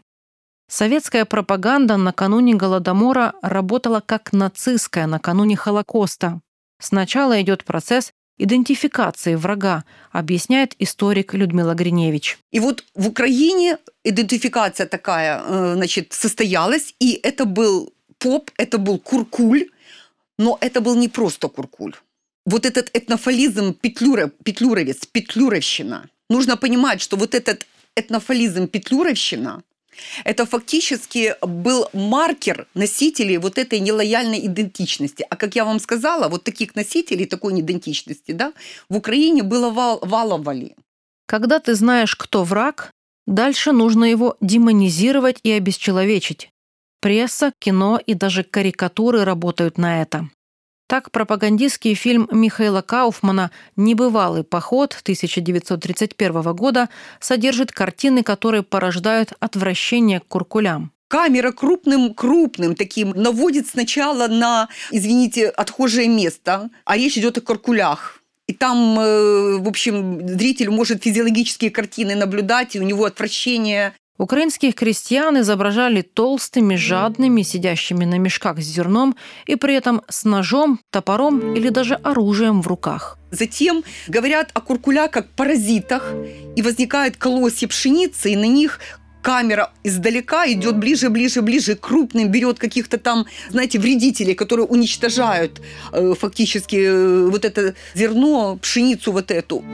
Советская 0.70 1.24
пропаганда 1.24 1.96
накануне 1.96 2.54
Голодомора 2.54 3.34
работала 3.42 4.00
как 4.00 4.32
нацистская 4.32 5.08
накануне 5.08 5.56
Холокоста. 5.56 6.40
Сначала 6.78 7.42
идет 7.42 7.64
процесс 7.64 8.12
идентификации 8.38 9.34
врага, 9.34 9.84
объясняет 10.12 10.76
историк 10.78 11.34
Людмила 11.34 11.74
Гриневич. 11.74 12.38
И 12.52 12.60
вот 12.60 12.84
в 12.94 13.08
Украине 13.08 13.78
идентификация 14.04 14.86
такая 14.86 15.42
э, 15.44 15.74
значит, 15.74 16.12
состоялась, 16.12 16.94
и 17.00 17.18
это 17.20 17.46
был 17.46 17.92
поп, 18.18 18.52
это 18.56 18.78
был 18.78 19.00
куркуль, 19.00 19.70
но 20.38 20.56
это 20.60 20.80
был 20.80 20.94
не 20.94 21.08
просто 21.08 21.48
куркуль. 21.48 21.96
Вот 22.46 22.64
этот 22.64 22.90
этнофализм 22.92 23.74
петлюра, 23.74 24.30
петлюровец, 24.44 25.04
петлюровщина. 25.04 26.08
Нужно 26.28 26.56
понимать, 26.56 27.00
что 27.00 27.16
вот 27.16 27.34
этот 27.34 27.66
этнофализм 27.96 28.68
петлюровщина– 28.68 29.64
это 30.24 30.46
фактически 30.46 31.34
был 31.42 31.88
маркер 31.92 32.66
носителей 32.74 33.38
вот 33.38 33.58
этой 33.58 33.80
нелояльной 33.80 34.46
идентичности. 34.46 35.26
А 35.28 35.36
как 35.36 35.54
я 35.56 35.64
вам 35.64 35.80
сказала, 35.80 36.28
вот 36.28 36.44
таких 36.44 36.74
носителей 36.74 37.26
такой 37.26 37.60
идентичности 37.60 38.32
да, 38.32 38.52
в 38.88 38.96
Украине 38.96 39.42
было 39.42 39.70
вал, 39.70 40.00
валовали. 40.02 40.74
Когда 41.26 41.60
ты 41.60 41.74
знаешь, 41.74 42.16
кто 42.16 42.44
враг, 42.44 42.90
дальше 43.26 43.72
нужно 43.72 44.04
его 44.04 44.36
демонизировать 44.40 45.38
и 45.42 45.52
обесчеловечить. 45.52 46.50
Пресса, 47.00 47.52
кино 47.58 48.00
и 48.04 48.14
даже 48.14 48.42
карикатуры 48.42 49.24
работают 49.24 49.78
на 49.78 50.02
это. 50.02 50.28
Так 50.90 51.12
пропагандистский 51.12 51.94
фильм 51.94 52.28
Михаила 52.32 52.82
Кауфмана 52.82 53.52
«Небывалый 53.76 54.42
поход» 54.42 54.98
1931 55.00 56.42
года 56.56 56.88
содержит 57.20 57.70
картины, 57.70 58.24
которые 58.24 58.64
порождают 58.64 59.32
отвращение 59.38 60.18
к 60.18 60.26
куркулям. 60.26 60.90
Камера 61.06 61.52
крупным, 61.52 62.12
крупным 62.12 62.74
таким 62.74 63.10
наводит 63.10 63.68
сначала 63.68 64.26
на, 64.26 64.68
извините, 64.90 65.48
отхожее 65.50 66.08
место, 66.08 66.70
а 66.84 66.96
речь 66.96 67.16
идет 67.16 67.38
о 67.38 67.40
куркулях. 67.40 68.20
И 68.48 68.52
там, 68.52 68.98
э, 68.98 69.58
в 69.58 69.68
общем, 69.68 70.26
зритель 70.26 70.70
может 70.70 71.04
физиологические 71.04 71.70
картины 71.70 72.16
наблюдать, 72.16 72.74
и 72.74 72.80
у 72.80 72.82
него 72.82 73.04
отвращение 73.04 73.94
Украинских 74.20 74.74
крестьян 74.74 75.40
изображали 75.40 76.02
толстыми, 76.02 76.76
жадными, 76.76 77.40
сидящими 77.40 78.04
на 78.04 78.18
мешках 78.18 78.58
с 78.58 78.64
зерном 78.64 79.16
и 79.46 79.56
при 79.56 79.74
этом 79.74 80.02
с 80.10 80.24
ножом, 80.24 80.78
топором 80.90 81.54
или 81.54 81.70
даже 81.70 81.94
оружием 81.94 82.60
в 82.60 82.66
руках. 82.66 83.16
Затем 83.30 83.82
говорят 84.08 84.50
о 84.52 84.60
куркулях 84.60 85.10
как 85.10 85.30
паразитах, 85.30 86.12
и 86.54 86.60
возникают 86.60 87.16
колосья 87.16 87.66
пшеницы, 87.66 88.32
и 88.32 88.36
на 88.36 88.44
них 88.44 88.80
камера 89.22 89.70
издалека 89.84 90.46
идет 90.52 90.76
ближе, 90.76 91.08
ближе, 91.08 91.40
ближе, 91.40 91.74
крупным 91.74 92.28
берет 92.28 92.58
каких-то 92.58 92.98
там, 92.98 93.24
знаете, 93.48 93.78
вредителей, 93.78 94.34
которые 94.34 94.66
уничтожают 94.66 95.62
э, 95.92 96.12
фактически 96.12 96.76
э, 96.76 97.26
вот 97.30 97.46
это 97.46 97.74
зерно, 97.94 98.58
пшеницу 98.60 99.12
вот 99.12 99.30
эту. 99.30 99.64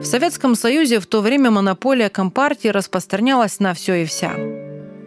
В 0.00 0.04
Советском 0.04 0.54
Союзе 0.54 1.00
в 1.00 1.06
то 1.06 1.20
время 1.20 1.50
монополия 1.50 2.08
Компартии 2.08 2.68
распространялась 2.68 3.60
на 3.60 3.74
все 3.74 4.02
и 4.02 4.04
вся. 4.04 4.32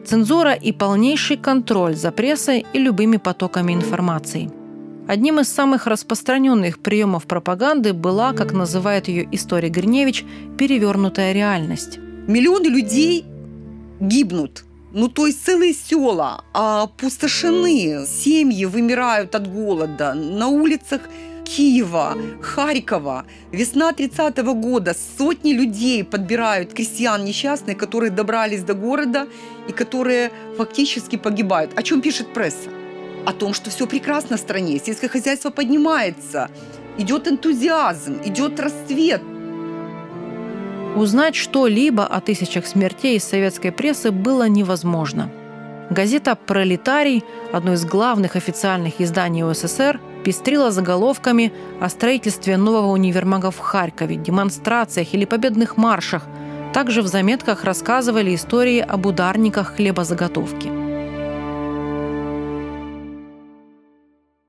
Цензура 0.05 0.53
и 0.53 0.71
полнейший 0.71 1.37
контроль 1.37 1.95
за 1.95 2.11
прессой 2.11 2.65
и 2.73 2.79
любыми 2.79 3.17
потоками 3.17 3.73
информации– 3.73 4.51
Одним 5.07 5.39
из 5.39 5.49
самых 5.49 5.87
распространенных 5.87 6.79
приемов 6.79 7.25
пропаганды 7.25 7.91
была, 7.93 8.31
как 8.31 8.53
называет 8.53 9.09
ее 9.09 9.27
история 9.31 9.69
Гриневич, 9.69 10.23
перевернутая 10.57 11.33
реальность. 11.33 11.97
Миллионы 12.27 12.67
людей 12.67 13.25
гибнут. 13.99 14.63
Ну, 14.93 15.09
то 15.09 15.27
есть 15.27 15.43
целые 15.43 15.73
села 15.73 16.45
опустошены, 16.53 18.05
семьи 18.07 18.65
вымирают 18.65 19.35
от 19.35 19.51
голода. 19.51 20.13
На 20.13 20.47
улицах 20.47 21.01
Киева, 21.55 22.15
Харькова. 22.41 23.25
Весна 23.51 23.91
30 23.91 24.43
-го 24.43 24.53
года. 24.53 24.95
Сотни 25.17 25.53
людей 25.53 26.03
подбирают 26.03 26.73
крестьян 26.73 27.25
несчастных, 27.25 27.77
которые 27.77 28.09
добрались 28.09 28.63
до 28.63 28.73
города 28.73 29.27
и 29.69 29.73
которые 29.73 30.31
фактически 30.57 31.17
погибают. 31.17 31.71
О 31.75 31.83
чем 31.83 32.01
пишет 32.01 32.33
пресса? 32.33 32.69
о 33.25 33.33
том, 33.33 33.53
что 33.53 33.69
все 33.69 33.85
прекрасно 33.85 34.37
в 34.37 34.39
стране, 34.39 34.79
сельское 34.79 35.07
хозяйство 35.07 35.51
поднимается, 35.51 36.49
идет 36.97 37.27
энтузиазм, 37.27 38.19
идет 38.25 38.59
расцвет. 38.59 39.21
Узнать 40.95 41.35
что-либо 41.35 42.05
о 42.05 42.19
тысячах 42.19 42.65
смертей 42.65 43.17
из 43.17 43.23
советской 43.23 43.71
прессы 43.71 44.11
было 44.11 44.47
невозможно. 44.49 45.29
Газета 45.89 46.35
«Пролетарий», 46.35 47.23
одно 47.53 47.73
из 47.73 47.85
главных 47.85 48.35
официальных 48.35 48.99
изданий 49.01 49.43
УССР, 49.43 49.99
пестрила 50.23 50.71
заголовками 50.71 51.51
о 51.79 51.89
строительстве 51.89 52.57
нового 52.57 52.87
универмага 52.87 53.51
в 53.51 53.59
Харькове, 53.59 54.15
демонстрациях 54.15 55.13
или 55.13 55.25
победных 55.25 55.77
маршах. 55.77 56.27
Также 56.73 57.01
в 57.01 57.07
заметках 57.07 57.63
рассказывали 57.63 58.33
истории 58.33 58.79
об 58.79 59.05
ударниках 59.05 59.75
хлебозаготовки. 59.75 60.69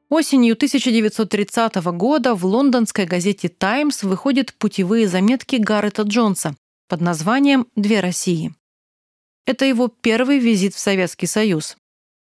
Осенью 0.08 0.54
1930 0.54 1.74
года 1.96 2.34
в 2.34 2.44
лондонской 2.44 3.06
газете 3.06 3.48
«Таймс» 3.48 4.02
выходят 4.02 4.52
путевые 4.52 5.08
заметки 5.08 5.56
Гаррета 5.56 6.02
Джонса 6.02 6.54
под 6.86 7.00
названием 7.00 7.66
«Две 7.76 8.00
России». 8.00 8.54
Это 9.46 9.64
его 9.64 9.88
первый 9.88 10.38
визит 10.38 10.74
в 10.74 10.78
Советский 10.78 11.26
Союз. 11.26 11.76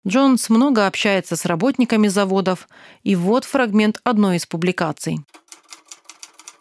Джонс 0.07 0.49
много 0.49 0.87
общается 0.87 1.35
с 1.35 1.45
работниками 1.45 2.07
заводов, 2.07 2.67
и 3.03 3.15
вот 3.15 3.43
фрагмент 3.43 3.99
одной 4.03 4.37
из 4.37 4.45
публикаций. 4.45 5.19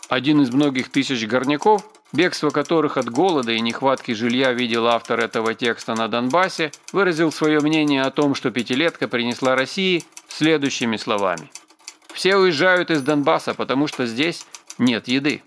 Один 0.09 0.43
из 0.43 0.51
многих 0.51 0.89
тысяч 0.91 1.27
горняков, 1.27 1.85
бегство 2.13 2.51
которых 2.51 2.97
от 2.97 3.11
голода 3.11 3.53
и 3.53 3.61
нехватки 3.61 4.13
жилья 4.13 4.53
видел 4.53 4.89
автор 4.89 5.21
этого 5.21 5.55
текста 5.55 5.95
на 5.95 6.09
Донбассе, 6.09 6.73
выразил 6.93 7.31
свое 7.31 7.61
мнение 7.61 8.03
о 8.03 8.11
том, 8.11 8.35
что 8.35 8.51
пятилетка 8.51 9.07
принесла 9.07 9.55
России 9.55 10.05
следующими 10.29 10.97
словами. 10.97 11.51
Все 12.13 12.37
уезжают 12.37 12.91
из 12.91 13.03
Донбасса, 13.03 13.55
потому 13.55 13.87
что 13.87 14.07
здесь 14.07 14.47
нет 14.79 15.07
еды. 15.07 15.43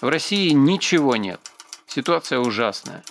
В 0.00 0.08
России 0.08 0.50
ничего 0.50 1.16
нет. 1.16 1.40
Ситуация 1.86 2.38
ужасная. 2.38 3.04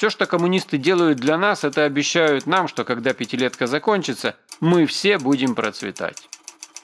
Все, 0.00 0.08
что 0.08 0.24
коммунисты 0.24 0.78
делают 0.78 1.18
для 1.18 1.36
нас, 1.36 1.62
это 1.62 1.84
обещают 1.84 2.46
нам, 2.46 2.68
что 2.68 2.84
когда 2.84 3.12
пятилетка 3.12 3.66
закончится, 3.66 4.34
мы 4.58 4.86
все 4.86 5.18
будем 5.18 5.54
процветать. 5.54 6.26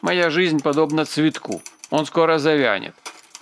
Моя 0.02 0.28
жизнь 0.28 0.60
подобна 0.60 1.06
цветку. 1.06 1.62
Он 1.88 2.04
скоро 2.04 2.36
завянет. 2.36 2.94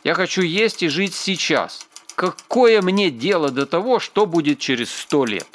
Я 0.04 0.14
хочу 0.14 0.42
есть 0.42 0.84
и 0.84 0.88
жить 0.88 1.12
сейчас. 1.12 1.88
Какое 2.14 2.82
мне 2.82 3.10
дело 3.10 3.50
до 3.50 3.66
того, 3.66 3.98
что 3.98 4.26
будет 4.26 4.60
через 4.60 4.92
сто 4.92 5.24
лет? 5.24 5.48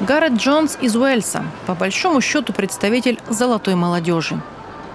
Гаррет 0.00 0.32
Джонс 0.38 0.78
из 0.80 0.96
Уэльса, 0.96 1.44
по 1.66 1.74
большому 1.74 2.22
счету 2.22 2.54
представитель 2.54 3.20
золотой 3.28 3.74
молодежи. 3.74 4.40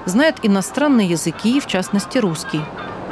Знает 0.06 0.38
иностранные 0.44 1.08
языки, 1.08 1.60
в 1.60 1.68
частности 1.68 2.18
русский. 2.18 2.62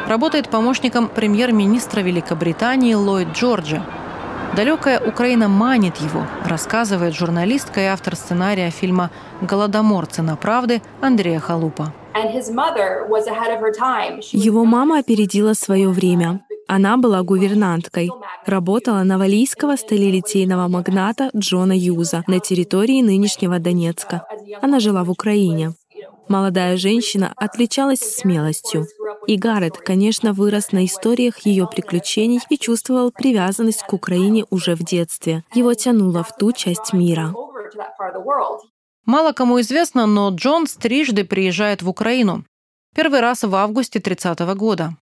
Работает 0.08 0.50
помощником 0.50 1.08
премьер-министра 1.08 2.02
Великобритании 2.02 2.94
Ллойд 2.96 3.30
Джорджа. 3.34 3.84
Далекая 4.56 5.00
Украина 5.00 5.48
манит 5.48 5.98
его, 5.98 6.26
рассказывает 6.44 7.14
журналистка 7.14 7.82
и 7.82 7.84
автор 7.84 8.16
сценария 8.16 8.72
фильма 8.72 9.12
«Голодомор. 9.42 10.08
Цена 10.08 10.36
правды» 10.36 10.82
Андрея 11.02 11.40
Халупа. 11.40 11.94
Его 14.32 14.66
мама 14.66 14.98
опередила 15.00 15.54
свое 15.54 15.90
время. 15.90 16.42
Она 16.68 16.98
была 16.98 17.22
гувернанткой. 17.22 18.10
Работала 18.46 19.04
на 19.04 19.18
валийского 19.18 19.76
сталелитейного 19.76 20.68
магната 20.68 21.30
Джона 21.36 21.74
Юза 21.78 22.24
на 22.28 22.40
территории 22.40 23.02
нынешнего 23.02 23.60
Донецка. 23.60 24.26
Она 24.62 24.80
жила 24.80 25.04
в 25.04 25.12
Украине. 25.12 25.74
Молодая 26.30 26.78
женщина 26.78 27.34
отличалась 27.36 28.02
смелостью. 28.02 28.88
И 29.26 29.36
Гаррет, 29.36 29.78
конечно, 29.78 30.32
вырос 30.32 30.72
на 30.72 30.86
историях 30.86 31.40
ее 31.40 31.68
приключений 31.68 32.40
и 32.50 32.58
чувствовал 32.58 33.12
привязанность 33.12 33.82
к 33.82 33.92
Украине 33.94 34.46
уже 34.52 34.76
в 34.76 34.84
детстве. 34.84 35.44
Его 35.56 35.74
тянуло 35.74 36.24
в 36.24 36.36
ту 36.36 36.52
часть 36.52 36.94
мира. 36.94 37.34
Мало 39.06 39.32
кому 39.32 39.60
известно, 39.62 40.06
но 40.06 40.30
Джон 40.30 40.68
трижды 40.68 41.26
приезжает 41.26 41.82
в 41.82 41.90
Украину. 41.90 42.46
Первый 42.96 43.22
раз 43.22 43.44
в 43.44 43.56
августе 43.56 44.00
30 44.00 44.40
года. 44.56 44.96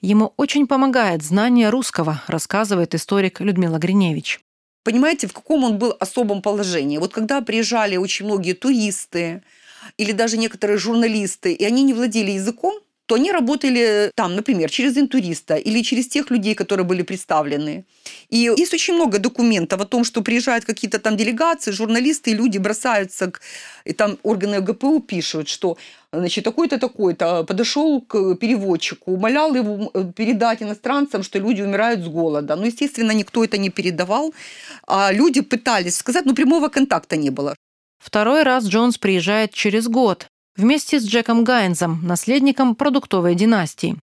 Ему 0.00 0.32
очень 0.38 0.66
помогает 0.66 1.22
знание 1.22 1.68
русского, 1.68 2.22
рассказывает 2.26 2.94
историк 2.94 3.40
Людмила 3.40 3.76
Гриневич. 3.76 4.40
Понимаете, 4.82 5.26
в 5.26 5.34
каком 5.34 5.64
он 5.64 5.78
был 5.78 5.94
особом 6.00 6.40
положении? 6.40 6.96
Вот 6.96 7.12
когда 7.12 7.42
приезжали 7.42 7.98
очень 7.98 8.24
многие 8.24 8.54
туристы 8.54 9.42
или 9.98 10.12
даже 10.12 10.38
некоторые 10.38 10.78
журналисты, 10.78 11.52
и 11.52 11.64
они 11.64 11.82
не 11.82 11.94
владели 11.94 12.32
языком, 12.32 12.80
то 13.10 13.16
они 13.16 13.32
работали 13.32 14.12
там, 14.14 14.36
например, 14.36 14.70
через 14.70 14.96
интуриста 14.96 15.56
или 15.56 15.82
через 15.82 16.06
тех 16.06 16.30
людей, 16.30 16.54
которые 16.54 16.86
были 16.86 17.02
представлены. 17.02 17.84
И 18.28 18.36
есть 18.36 18.74
очень 18.74 18.94
много 18.94 19.18
документов 19.18 19.80
о 19.80 19.84
том, 19.84 20.04
что 20.04 20.22
приезжают 20.22 20.64
какие-то 20.64 20.98
там 21.00 21.16
делегации, 21.16 21.72
журналисты, 21.72 22.30
и 22.30 22.34
люди 22.34 22.58
бросаются, 22.58 23.26
к, 23.26 23.40
и 23.84 23.92
там 23.92 24.16
органы 24.22 24.60
ГПУ 24.60 25.00
пишут, 25.00 25.48
что 25.48 25.76
значит, 26.12 26.44
такой-то, 26.44 26.78
такой-то 26.78 27.42
подошел 27.42 28.00
к 28.00 28.36
переводчику, 28.36 29.12
умолял 29.12 29.56
его 29.56 29.90
э, 29.92 30.12
передать 30.16 30.62
иностранцам, 30.62 31.24
что 31.24 31.40
люди 31.40 31.62
умирают 31.62 32.00
с 32.00 32.08
голода. 32.08 32.54
Но, 32.54 32.66
естественно, 32.66 33.10
никто 33.10 33.42
это 33.42 33.58
не 33.58 33.70
передавал. 33.70 34.32
А 34.86 35.12
люди 35.12 35.40
пытались 35.40 35.96
сказать, 35.96 36.26
но 36.26 36.34
прямого 36.34 36.68
контакта 36.68 37.16
не 37.16 37.30
было. 37.30 37.56
Второй 38.00 38.42
раз 38.42 38.66
Джонс 38.66 38.98
приезжает 38.98 39.52
через 39.52 39.86
год, 39.86 40.26
вместе 40.56 40.98
с 40.98 41.06
Джеком 41.06 41.44
Гайнзом, 41.44 42.00
наследником 42.02 42.74
продуктовой 42.74 43.34
династии. 43.34 43.96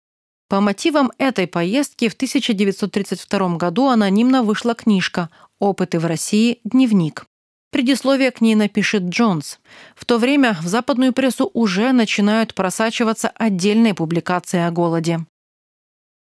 По 0.49 0.62
мотивам 0.62 1.12
этой 1.17 1.47
поездки 1.47 2.07
в 2.07 2.13
1932 2.13 3.57
году 3.57 3.88
анонимно 3.88 4.43
вышла 4.43 4.75
книжка 4.75 5.29
«Опыты 5.60 5.99
в 5.99 6.05
России. 6.05 6.60
Дневник». 6.63 7.25
Предисловие 7.69 8.31
к 8.31 8.39
ней 8.39 8.55
напишет 8.55 9.03
Джонс. 9.03 9.60
В 9.93 10.05
то 10.05 10.19
время 10.19 10.57
в 10.62 10.67
западную 10.67 11.12
прессу 11.12 11.49
уже 11.53 11.91
начинают 11.91 12.53
просачиваться 12.53 13.29
отдельные 13.36 13.93
публикации 13.93 14.60
о 14.60 14.71
голоде. 14.71 15.25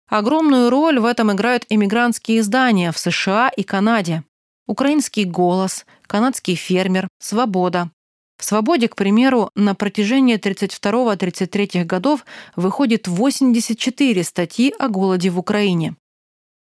Огромную 0.07 0.71
роль 0.71 0.99
в 0.99 1.05
этом 1.05 1.31
играют 1.31 1.65
эмигрантские 1.69 2.39
издания 2.39 2.91
в 2.91 2.97
США 2.97 3.49
и 3.49 3.61
Канаде. 3.61 4.23
«Украинский 4.69 5.23
голос», 5.23 5.87
«Канадский 6.05 6.53
фермер», 6.53 7.07
«Свобода», 7.17 7.89
в 8.37 8.45
«Свободе», 8.45 8.87
к 8.87 8.95
примеру, 8.95 9.49
на 9.55 9.73
протяжении 9.73 10.37
32-33 10.37 11.85
годов 11.85 12.23
выходит 12.55 13.07
84 13.07 14.23
статьи 14.23 14.71
о 14.77 14.87
голоде 14.87 15.31
в 15.31 15.39
Украине. 15.39 15.95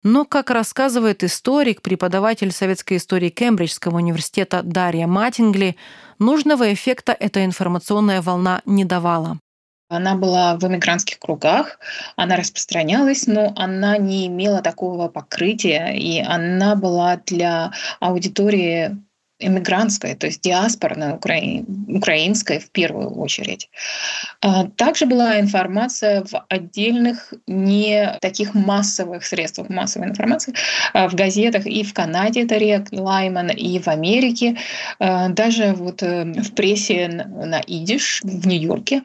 Но, 0.04 0.26
как 0.26 0.50
рассказывает 0.50 1.24
историк, 1.24 1.82
преподаватель 1.82 2.52
советской 2.52 2.98
истории 2.98 3.30
Кембриджского 3.30 3.96
университета 3.96 4.63
Дарья 4.63 5.08
Матингли, 5.08 5.78
нужного 6.20 6.74
эффекта 6.74 7.16
эта 7.18 7.46
информационная 7.46 8.22
волна 8.22 8.62
не 8.66 8.84
давала. 8.84 9.39
Она 9.89 10.15
была 10.15 10.56
в 10.56 10.63
эмигрантских 10.65 11.19
кругах, 11.19 11.80
она 12.15 12.36
распространялась, 12.36 13.28
но 13.28 13.54
она 13.56 13.98
не 13.98 14.28
имела 14.28 14.62
такого 14.62 15.08
покрытия, 15.08 15.93
и 15.96 16.19
она 16.19 16.76
была 16.76 17.17
для 17.26 17.72
аудитории 18.00 18.98
эмигрантской, 19.39 20.15
то 20.15 20.28
есть 20.28 20.41
диаспорной, 20.41 21.13
укра... 21.13 21.36
украинской 21.88 22.60
в 22.60 22.72
первую 22.72 23.10
очередь. 23.19 23.69
А, 24.41 24.67
также 24.67 25.06
была 25.06 25.39
информация 25.39 26.24
в 26.24 26.46
отдельных, 26.50 27.34
не 27.48 28.17
таких 28.22 28.54
массовых 28.54 29.26
средствах 29.26 29.69
массовой 29.69 30.08
информации, 30.08 30.54
а, 30.93 31.08
в 31.10 31.15
газетах 31.15 31.65
и 31.65 31.84
в 31.84 31.93
Канаде 31.93 32.43
это 32.43 32.58
Риа 32.58 32.88
Клайман, 32.91 33.49
и 33.50 33.80
в 33.80 33.88
Америке, 33.88 34.58
а, 35.00 35.30
даже 35.30 35.74
вот 35.74 36.04
э, 36.04 36.24
в 36.26 36.54
прессе 36.54 37.08
на 37.08 37.60
идиш 37.60 38.22
в 38.24 38.48
Нью-Йорке. 38.48 39.04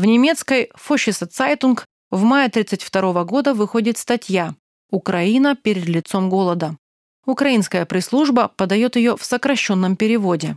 В 0.00 0.06
немецкой 0.06 0.70
«Фоссише 0.76 1.26
Цайтунг» 1.26 1.84
в 2.10 2.22
мае 2.22 2.46
1932 2.46 3.24
года 3.24 3.52
выходит 3.52 3.98
статья 3.98 4.54
«Украина 4.90 5.54
перед 5.54 5.84
лицом 5.84 6.30
голода». 6.30 6.78
Украинская 7.26 7.84
пресс-служба 7.84 8.50
подает 8.56 8.96
ее 8.96 9.18
в 9.18 9.22
сокращенном 9.22 9.96
переводе. 9.96 10.56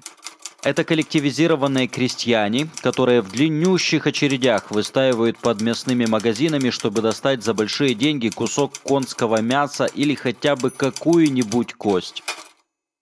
Это 0.63 0.85
коллективизированные 0.85 1.89
крестьяне, 1.89 2.69
которые 2.79 3.19
в 3.19 3.33
длиннющих 3.33 4.07
очередях 4.07 4.71
выстаивают 4.71 5.37
под 5.37 5.59
мясными 5.59 6.05
магазинами, 6.05 6.69
чтобы 6.69 7.01
достать 7.01 7.43
за 7.43 7.53
большие 7.53 7.95
деньги 7.95 8.29
кусок 8.29 8.71
конского 8.81 9.41
мяса 9.41 9.83
или 9.83 10.15
хотя 10.15 10.55
бы 10.55 10.69
какую-нибудь 10.69 11.73
кость. 11.73 12.23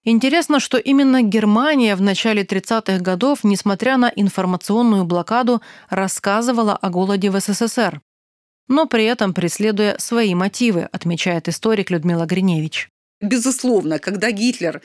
Интересно, 0.04 0.60
что 0.60 0.78
именно 0.78 1.22
Германия 1.22 1.96
в 1.96 2.02
начале 2.02 2.44
30-х 2.44 3.00
годов, 3.00 3.44
несмотря 3.44 3.98
на 3.98 4.12
информационную 4.16 5.06
блокаду, 5.06 5.62
рассказывала 5.90 6.76
о 6.76 6.90
голоде 6.90 7.30
в 7.30 7.40
СССР, 7.40 8.02
но 8.68 8.88
при 8.88 9.06
этом 9.06 9.34
преследуя 9.34 9.96
свои 10.00 10.34
мотивы, 10.34 10.90
отмечает 10.92 11.48
историк 11.48 11.92
Людмила 11.92 12.26
Гриневич. 12.26 12.90
Безусловно, 13.22 14.00
когда 14.00 14.32
Гитлер 14.32 14.82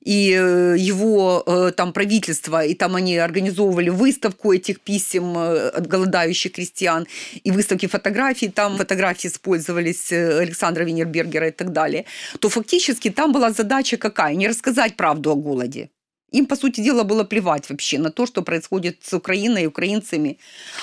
и 0.00 0.32
э, 0.32 0.76
его 0.78 1.42
э, 1.46 1.72
там 1.76 1.92
правительство, 1.92 2.64
и 2.64 2.74
там 2.74 2.96
они 2.96 3.16
организовывали 3.16 3.90
выставку 3.90 4.52
этих 4.52 4.80
писем 4.80 5.36
э, 5.36 5.68
от 5.68 5.86
голодающих 5.86 6.52
крестьян, 6.52 7.06
и 7.44 7.50
выставки 7.50 7.86
фотографий, 7.86 8.48
там 8.48 8.76
фотографии 8.76 9.28
использовались 9.28 10.12
Александра 10.12 10.84
Винербергера 10.84 11.48
и 11.48 11.52
так 11.52 11.72
далее, 11.72 12.04
то 12.38 12.48
фактически 12.48 13.10
там 13.10 13.32
была 13.32 13.50
задача 13.50 13.96
какая? 13.96 14.34
Не 14.34 14.48
рассказать 14.48 14.96
правду 14.96 15.30
о 15.30 15.34
голоде. 15.34 15.90
Им, 16.30 16.46
по 16.46 16.56
сути 16.56 16.82
дела, 16.82 17.04
было 17.04 17.24
плевать 17.24 17.70
вообще 17.70 17.98
на 17.98 18.10
то, 18.10 18.26
что 18.26 18.42
происходит 18.42 18.98
с 19.02 19.14
Украиной 19.14 19.62
и 19.62 19.66
украинцами. 19.66 20.38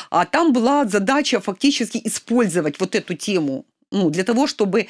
А 0.09 0.25
там 0.25 0.53
была 0.53 0.85
задача 0.85 1.39
фактически 1.39 2.01
использовать 2.03 2.79
вот 2.79 2.95
эту 2.95 3.13
тему 3.13 3.65
ну, 3.91 4.09
для 4.09 4.23
того, 4.23 4.47
чтобы 4.47 4.87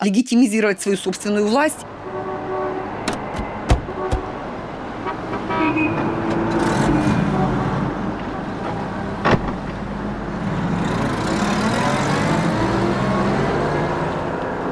легитимизировать 0.00 0.80
свою 0.80 0.96
собственную 0.96 1.46
власть. 1.46 1.78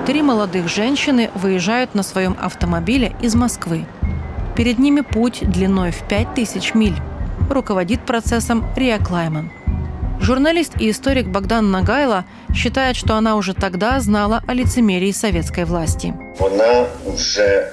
Три 0.07 0.23
молодых 0.23 0.69
женщины 0.69 1.31
выезжают 1.35 1.95
на 1.95 2.03
своем 2.03 2.37
автомобиле 2.41 3.15
из 3.21 3.35
Москвы. 3.35 3.87
Перед 4.57 4.79
ними 4.79 5.01
путь 5.01 5.41
длиной 5.43 5.91
в 5.91 6.03
5000 6.09 6.75
миль. 6.75 6.97
Руководит 7.51 8.05
процессом 8.07 8.65
Риа 8.77 8.99
Клайман– 8.99 9.51
Журналист 10.25 10.81
и 10.81 10.91
историк 10.91 11.27
Богдан 11.27 11.71
Нагайло 11.71 12.25
считает, 12.55 12.97
что 12.97 13.15
она 13.17 13.37
уже 13.37 13.53
тогда 13.53 14.01
знала 14.01 14.43
о 14.47 14.55
лицемерии 14.55 15.13
советской 15.13 15.67
власти. 15.67 16.15
Она 16.41 16.87
уже 17.05 17.71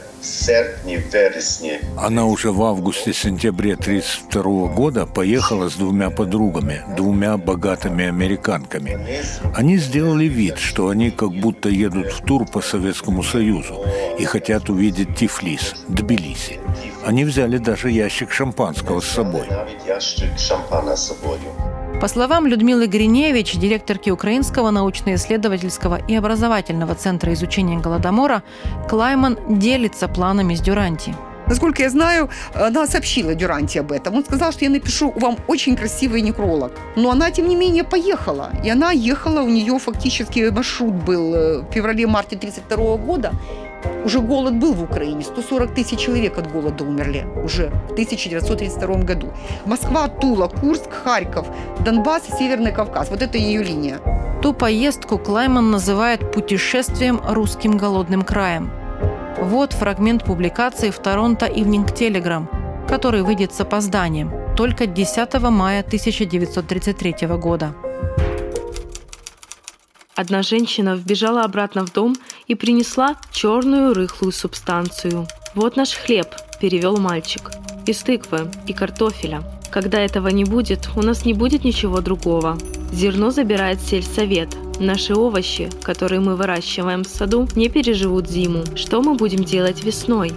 она 1.97 2.25
уже 2.25 2.51
в 2.51 2.63
августе-сентябре 2.63 3.73
1932 3.73 4.67
года 4.73 5.05
поехала 5.05 5.69
с 5.69 5.75
двумя 5.75 6.09
подругами, 6.09 6.83
двумя 6.95 7.37
богатыми 7.37 8.05
американками. 8.05 8.97
Они 9.55 9.77
сделали 9.77 10.25
вид, 10.25 10.57
что 10.57 10.89
они 10.89 11.11
как 11.11 11.31
будто 11.31 11.69
едут 11.69 12.11
в 12.11 12.21
тур 12.25 12.45
по 12.45 12.61
Советскому 12.61 13.23
Союзу 13.23 13.85
и 14.19 14.25
хотят 14.25 14.69
увидеть 14.69 15.15
Тифлис, 15.15 15.75
Тбилиси. 15.87 16.59
Они 17.05 17.25
взяли 17.25 17.57
даже 17.57 17.89
ящик 17.89 18.31
шампанского 18.31 19.01
с 19.01 19.07
собой. 19.07 19.47
По 22.01 22.07
словам 22.07 22.47
Людмилы 22.47 22.87
Гриневич, 22.87 23.59
директорки 23.59 24.09
Украинского 24.09 24.71
научно-исследовательского 24.71 25.99
и 26.07 26.15
образовательного 26.15 26.95
центра 26.95 27.31
изучения 27.33 27.77
Голодомора, 27.77 28.41
Клайман 28.89 29.37
делится 29.47 30.07
планами 30.07 30.55
с 30.55 30.61
Дюранти. 30.61 31.13
Насколько 31.45 31.83
я 31.83 31.91
знаю, 31.91 32.31
она 32.55 32.87
сообщила 32.87 33.35
Дюранти 33.35 33.77
об 33.77 33.91
этом. 33.91 34.15
Он 34.15 34.25
сказал, 34.25 34.51
что 34.51 34.65
я 34.65 34.71
напишу 34.71 35.11
вам 35.15 35.37
очень 35.45 35.75
красивый 35.75 36.21
некролог. 36.21 36.71
Но 36.95 37.11
она, 37.11 37.29
тем 37.29 37.47
не 37.47 37.55
менее, 37.55 37.83
поехала. 37.83 38.49
И 38.63 38.69
она 38.71 38.91
ехала, 38.91 39.41
у 39.41 39.49
нее 39.49 39.77
фактически 39.77 40.49
маршрут 40.49 40.95
был 40.95 41.35
э, 41.35 41.59
в 41.59 41.71
феврале-марте 41.71 42.35
1932 42.35 42.97
года. 42.97 43.31
Уже 44.05 44.19
голод 44.19 44.55
был 44.55 44.73
в 44.73 44.83
Украине. 44.83 45.23
140 45.23 45.73
тысяч 45.73 45.99
человек 45.99 46.37
от 46.37 46.51
голода 46.51 46.83
умерли 46.83 47.25
уже 47.43 47.69
в 47.89 47.91
1932 47.93 48.95
году. 48.97 49.27
Москва, 49.65 50.07
Тула, 50.07 50.47
Курск, 50.47 50.91
Харьков, 51.03 51.47
Донбасс 51.85 52.23
Северный 52.39 52.71
Кавказ. 52.71 53.09
Вот 53.09 53.21
это 53.21 53.37
ее 53.37 53.63
линия. 53.63 53.99
Ту 54.41 54.53
поездку 54.53 55.17
Клайман 55.17 55.71
называет 55.71 56.31
путешествием 56.31 57.21
русским 57.29 57.77
голодным 57.77 58.23
краем. 58.23 58.71
Вот 59.39 59.73
фрагмент 59.73 60.23
публикации 60.23 60.89
в 60.89 60.99
Торонто 60.99 61.45
Evening 61.45 61.85
Telegram, 61.85 62.47
который 62.87 63.21
выйдет 63.21 63.53
с 63.53 63.61
опозданием 63.61 64.31
только 64.55 64.85
10 64.85 65.41
мая 65.49 65.81
1933 65.81 67.27
года. 67.37 67.73
Одна 70.15 70.43
женщина 70.43 70.95
вбежала 70.95 71.43
обратно 71.43 71.85
в 71.85 71.93
дом 71.93 72.15
и 72.47 72.55
принесла 72.55 73.15
черную 73.31 73.93
рыхлую 73.93 74.33
субстанцию. 74.33 75.25
«Вот 75.55 75.77
наш 75.77 75.93
хлеб»,– 75.93 76.27
перевел 76.61 76.97
мальчик. 76.97 77.51
«Из 77.85 77.99
тыквы 77.99 78.51
и 78.67 78.73
картофеля. 78.73 79.41
Когда 79.71 79.99
этого 79.99 80.27
не 80.27 80.43
будет, 80.43 80.89
у 80.97 81.01
нас 81.01 81.23
не 81.23 81.33
будет 81.33 81.63
ничего 81.63 82.01
другого. 82.01 82.57
Зерно 82.91 83.31
забирает 83.31 83.79
сельсовет. 83.81 84.49
Наши 84.79 85.15
овощи, 85.15 85.69
которые 85.81 86.19
мы 86.19 86.35
выращиваем 86.35 87.03
в 87.03 87.07
саду, 87.07 87.47
не 87.55 87.69
переживут 87.69 88.29
зиму. 88.29 88.63
Что 88.75 89.01
мы 89.01 89.15
будем 89.15 89.43
делать 89.45 89.83
весной?» 89.83 90.33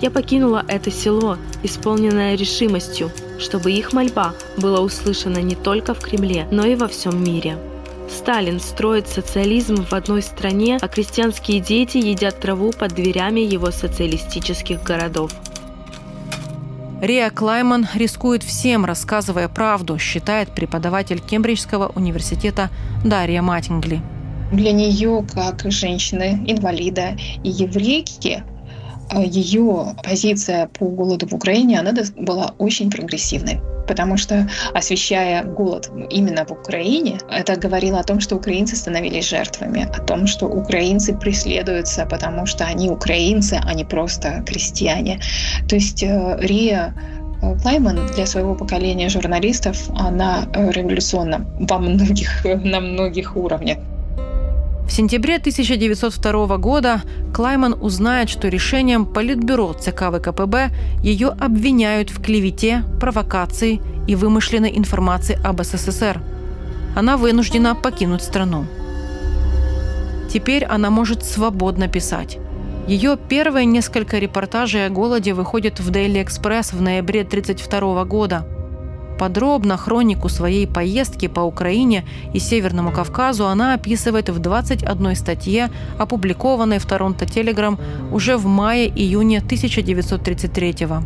Я 0.00 0.10
покинула 0.10 0.64
это 0.66 0.90
село, 0.90 1.36
исполненное 1.62 2.34
решимостью, 2.34 3.10
чтобы 3.38 3.70
их 3.70 3.92
мольба 3.92 4.34
была 4.56 4.80
услышана 4.80 5.38
не 5.38 5.54
только 5.54 5.94
в 5.94 6.00
Кремле, 6.00 6.48
но 6.50 6.64
и 6.66 6.74
во 6.74 6.88
всем 6.88 7.22
мире. 7.22 7.56
Сталин 8.12 8.60
строит 8.60 9.08
социализм 9.08 9.84
в 9.84 9.92
одной 9.92 10.22
стране, 10.22 10.78
а 10.80 10.88
крестьянские 10.88 11.60
дети 11.60 11.98
едят 11.98 12.38
траву 12.38 12.70
под 12.70 12.94
дверями 12.94 13.40
его 13.40 13.70
социалистических 13.70 14.82
городов. 14.82 15.32
Риа 17.00 17.30
Клайман 17.30 17.88
рискует 17.94 18.44
всем, 18.44 18.84
рассказывая 18.84 19.48
правду, 19.48 19.98
считает 19.98 20.54
преподаватель 20.54 21.20
Кембриджского 21.20 21.90
университета 21.96 22.70
Дарья 23.04 23.42
Матингли. 23.42 24.00
Для 24.52 24.70
нее, 24.70 25.26
как 25.32 25.62
женщины, 25.72 26.44
инвалида 26.46 27.16
и 27.42 27.48
еврейки, 27.48 28.44
ее 29.20 29.94
позиция 30.02 30.68
по 30.68 30.86
голоду 30.86 31.26
в 31.26 31.34
Украине, 31.34 31.80
она 31.80 31.92
была 32.16 32.54
очень 32.58 32.90
прогрессивной 32.90 33.60
потому 33.86 34.16
что 34.16 34.48
освещая 34.74 35.44
голод 35.44 35.90
именно 36.10 36.44
в 36.44 36.52
Украине, 36.52 37.18
это 37.30 37.56
говорило 37.56 38.00
о 38.00 38.04
том, 38.04 38.20
что 38.20 38.36
украинцы 38.36 38.76
становились 38.76 39.28
жертвами, 39.28 39.88
о 39.92 40.00
том, 40.00 40.26
что 40.26 40.46
украинцы 40.46 41.14
преследуются, 41.14 42.06
потому 42.06 42.46
что 42.46 42.64
они 42.64 42.90
украинцы, 42.90 43.60
а 43.62 43.74
не 43.74 43.84
просто 43.84 44.42
крестьяне. 44.46 45.20
То 45.68 45.76
есть 45.76 46.02
э, 46.02 46.38
Рия 46.40 46.94
э, 47.42 47.58
Клайман 47.60 48.06
для 48.14 48.26
своего 48.26 48.54
поколения 48.54 49.08
журналистов, 49.08 49.76
она 49.96 50.44
э, 50.54 50.70
революционна 50.70 51.46
во 51.60 51.78
многих, 51.78 52.44
на 52.44 52.80
многих 52.80 53.36
уровнях. 53.36 53.78
В 54.92 54.94
сентябре 54.94 55.36
1902 55.36 56.58
года 56.58 57.00
Клайман 57.32 57.72
узнает, 57.80 58.28
что 58.28 58.48
решением 58.48 59.06
Политбюро 59.06 59.72
ЦК 59.72 60.10
ВКПБ 60.12 60.68
ее 61.02 61.28
обвиняют 61.28 62.10
в 62.10 62.20
клевете, 62.20 62.84
провокации 63.00 63.80
и 64.06 64.14
вымышленной 64.14 64.76
информации 64.76 65.38
об 65.42 65.62
СССР. 65.62 66.20
Она 66.94 67.16
вынуждена 67.16 67.74
покинуть 67.74 68.20
страну. 68.20 68.66
Теперь 70.30 70.66
она 70.66 70.90
может 70.90 71.24
свободно 71.24 71.88
писать. 71.88 72.36
Ее 72.86 73.16
первые 73.16 73.64
несколько 73.64 74.18
репортажей 74.18 74.84
о 74.84 74.90
голоде 74.90 75.32
выходят 75.32 75.80
в 75.80 75.90
Daily 75.90 76.22
Express 76.22 76.76
в 76.76 76.82
ноябре 76.82 77.22
1932 77.22 78.04
года– 78.04 78.46
Подробно 79.22 79.76
хронику 79.76 80.28
своей 80.28 80.66
поездки 80.66 81.28
по 81.28 81.42
Украине 81.42 82.04
и 82.34 82.40
Северному 82.40 82.90
Кавказу 82.90 83.46
она 83.46 83.74
описывает 83.74 84.28
в 84.30 84.40
21 84.40 85.14
статье, 85.14 85.70
опубликованной 85.96 86.80
в 86.80 86.86
Торонто 86.86 87.24
Телеграм 87.24 87.78
уже 88.10 88.36
в 88.36 88.46
мае-июне 88.46 89.38
1933 89.38 90.72
года. 90.86 91.04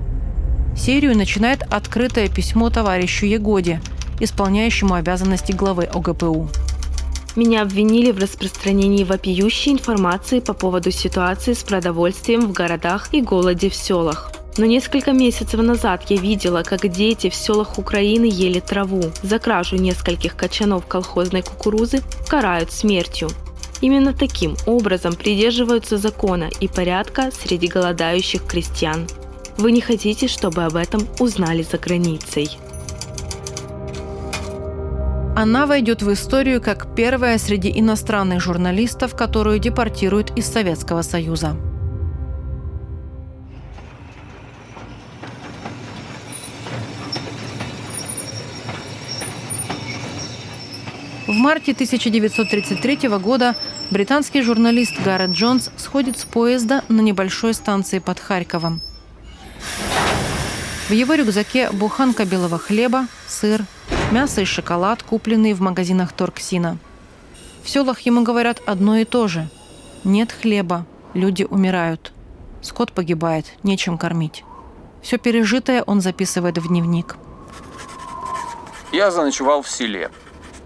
Серию 0.75 1.15
начинает 1.15 1.63
открытое 1.71 2.31
письмо 2.31 2.71
товарищу 2.71 3.27
Егоде, 3.27 3.83
исполняющему 4.19 4.95
обязанности 4.95 5.53
главы 5.53 5.85
ОГПУ. 5.85 6.49
Меня 7.37 7.61
обвинили 7.61 8.13
в 8.13 8.19
распространении 8.19 9.05
вопиющей 9.05 9.73
информации 9.73 10.41
по 10.41 10.55
поводу 10.55 10.91
ситуации 10.91 11.53
с 11.53 11.63
продовольствием 11.63 12.47
в 12.47 12.53
городах 12.53 13.13
и 13.13 13.21
голоде 13.21 13.69
в 13.69 13.75
селах. 13.75 14.33
Но 14.59 14.65
несколько 14.65 15.13
месяцев 15.13 15.61
назад 15.61 16.05
я 16.09 16.17
видела, 16.17 16.63
как 16.63 16.89
дети 16.89 17.29
в 17.29 17.35
селах 17.35 17.79
Украины 17.79 18.25
ели 18.25 18.61
траву. 18.61 19.03
За 19.23 19.39
кражу 19.39 19.77
нескольких 19.77 20.35
качанов 20.35 20.87
колхозной 20.87 21.43
кукурузы 21.43 22.03
карают 22.29 22.73
смертью. 22.73 23.29
Именно 23.83 24.15
таким 24.15 24.57
образом 24.65 25.15
придерживаются 25.15 25.99
закона 25.99 26.49
и 26.61 26.69
порядка 26.69 27.31
среди 27.31 27.67
голодающих 27.69 28.47
крестьян. 28.47 29.07
Вы 29.59 29.73
не 29.73 29.83
хотите, 29.83 30.29
чтобы 30.29 30.65
об 30.65 30.77
этом 30.77 31.07
узнали 31.19 31.63
за 31.63 31.77
границей. 31.77 32.59
Она 35.37 35.67
войдет 35.67 36.01
в 36.01 36.11
историю 36.11 36.63
как 36.63 36.95
первая 36.95 37.37
среди 37.37 37.71
иностранных 37.79 38.41
журналистов, 38.41 39.15
которую 39.15 39.59
депортируют 39.59 40.31
из 40.35 40.47
Советского 40.47 41.03
Союза. 41.03 41.57
В 51.27 51.33
марте 51.33 51.73
1933 51.73 53.09
года 53.19 53.57
британский 53.91 54.43
журналист 54.43 54.95
Гаррет 55.05 55.31
Джонс 55.31 55.71
сходит 55.77 56.21
с 56.21 56.25
поезда 56.25 56.85
на 56.89 57.01
небольшой 57.01 57.53
станции 57.53 57.99
под 57.99 58.21
Харьковом. 58.21 58.81
В 60.89 60.93
его 60.93 61.15
рюкзаке 61.15 61.71
буханка 61.73 62.25
белого 62.25 62.59
хлеба, 62.59 63.09
сыр, 63.27 63.65
мясо 64.13 64.43
и 64.43 64.45
шоколад, 64.45 65.03
купленные 65.03 65.55
в 65.55 65.61
магазинах 65.61 66.13
Торксина. 66.13 66.79
В 67.65 67.69
селах 67.69 67.99
ему 68.03 68.23
говорят 68.23 68.63
одно 68.65 68.97
и 68.97 69.05
то 69.05 69.27
же. 69.27 69.49
Нет 70.05 70.31
хлеба, 70.31 70.87
люди 71.13 71.43
умирают. 71.43 72.13
Скот 72.63 72.93
погибает, 72.93 73.47
нечем 73.65 73.99
кормить. 73.99 74.45
Все 75.03 75.19
пережитое 75.19 75.83
он 75.83 76.01
записывает 76.01 76.59
в 76.59 76.69
дневник. 76.69 77.17
Я 78.93 79.11
заночевал 79.11 79.63
в 79.63 79.69
селе 79.69 80.13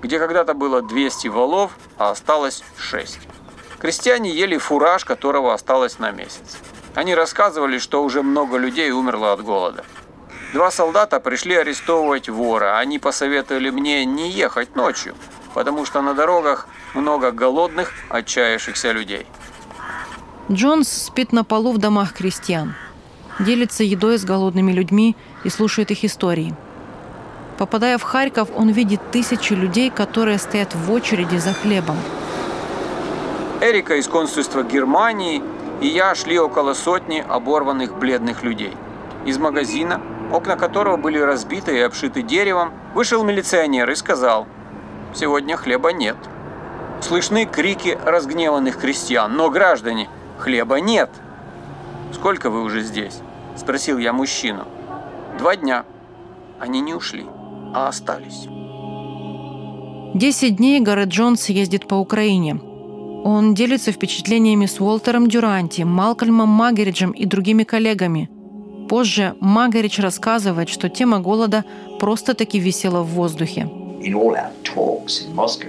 где 0.02 0.18
когда-то 0.18 0.54
было 0.54 0.82
200 0.82 1.28
валов, 1.28 1.72
а 1.98 2.10
осталось 2.10 2.62
6. 2.78 3.18
Крестьяне 3.78 4.30
ели 4.30 4.58
фураж, 4.58 5.04
которого 5.04 5.54
осталось 5.54 5.98
на 5.98 6.10
месяц. 6.10 6.58
Они 6.94 7.14
рассказывали, 7.14 7.78
что 7.78 8.02
уже 8.02 8.22
много 8.22 8.56
людей 8.58 8.90
умерло 8.90 9.32
от 9.32 9.42
голода. 9.42 9.84
Два 10.52 10.70
солдата 10.70 11.20
пришли 11.20 11.54
арестовывать 11.54 12.28
вора. 12.28 12.78
Они 12.78 12.98
посоветовали 12.98 13.70
мне 13.70 14.04
не 14.04 14.30
ехать 14.30 14.74
ночью, 14.74 15.14
потому 15.54 15.86
что 15.86 16.02
на 16.02 16.14
дорогах 16.14 16.66
много 16.94 17.30
голодных, 17.30 17.92
отчаявшихся 18.08 18.92
людей. 18.92 19.26
Джонс 20.50 20.88
спит 20.88 21.32
на 21.32 21.44
полу 21.44 21.72
в 21.72 21.78
домах 21.78 22.12
крестьян. 22.12 22.74
Делится 23.38 23.84
едой 23.84 24.18
с 24.18 24.24
голодными 24.24 24.72
людьми 24.72 25.16
и 25.44 25.48
слушает 25.48 25.90
их 25.90 26.04
истории– 26.04 26.54
Попадая 27.60 27.98
в 27.98 28.02
Харьков, 28.04 28.48
он 28.56 28.70
видит 28.70 29.02
тысячи 29.10 29.52
людей, 29.52 29.90
которые 29.90 30.38
стоят 30.38 30.74
в 30.74 30.90
очереди 30.90 31.36
за 31.36 31.52
хлебом. 31.52 31.96
Эрика 33.60 33.96
из 33.96 34.08
консульства 34.08 34.62
Германии 34.62 35.42
и 35.82 35.86
я 35.86 36.14
шли 36.14 36.38
около 36.38 36.72
сотни 36.72 37.22
оборванных 37.28 37.98
бледных 37.98 38.42
людей. 38.44 38.74
Из 39.26 39.36
магазина, 39.36 40.00
окна 40.32 40.56
которого 40.56 40.96
были 40.96 41.18
разбиты 41.18 41.76
и 41.76 41.80
обшиты 41.80 42.22
деревом, 42.22 42.72
вышел 42.94 43.22
милиционер 43.24 43.90
и 43.90 43.94
сказал, 43.94 44.46
«Сегодня 45.12 45.58
хлеба 45.58 45.92
нет». 45.92 46.16
Слышны 47.02 47.44
крики 47.44 47.98
разгневанных 48.06 48.78
крестьян, 48.78 49.36
но, 49.36 49.50
граждане, 49.50 50.08
хлеба 50.38 50.80
нет. 50.80 51.10
«Сколько 52.14 52.48
вы 52.48 52.62
уже 52.62 52.80
здесь?»– 52.80 53.20
спросил 53.58 53.98
я 53.98 54.14
мужчину. 54.14 54.66
«Два 55.36 55.56
дня». 55.56 55.84
Они 56.58 56.80
не 56.80 56.94
ушли 56.94 57.26
а 57.74 57.88
остались. 57.88 58.46
Десять 60.14 60.56
дней 60.56 60.80
Гаррет 60.80 61.08
Джонс 61.08 61.48
ездит 61.48 61.86
по 61.86 61.94
Украине. 61.94 62.60
Он 63.22 63.54
делится 63.54 63.92
впечатлениями 63.92 64.66
с 64.66 64.80
Уолтером 64.80 65.28
Дюранти, 65.28 65.82
Малкольмом 65.82 66.48
Магериджем 66.48 67.12
и 67.12 67.26
другими 67.26 67.64
коллегами. 67.64 68.28
Позже 68.88 69.34
Магеридж 69.40 70.00
рассказывает, 70.00 70.68
что 70.68 70.88
тема 70.88 71.20
голода 71.20 71.64
просто-таки 72.00 72.58
висела 72.58 73.02
в 73.02 73.08
воздухе. 73.08 73.70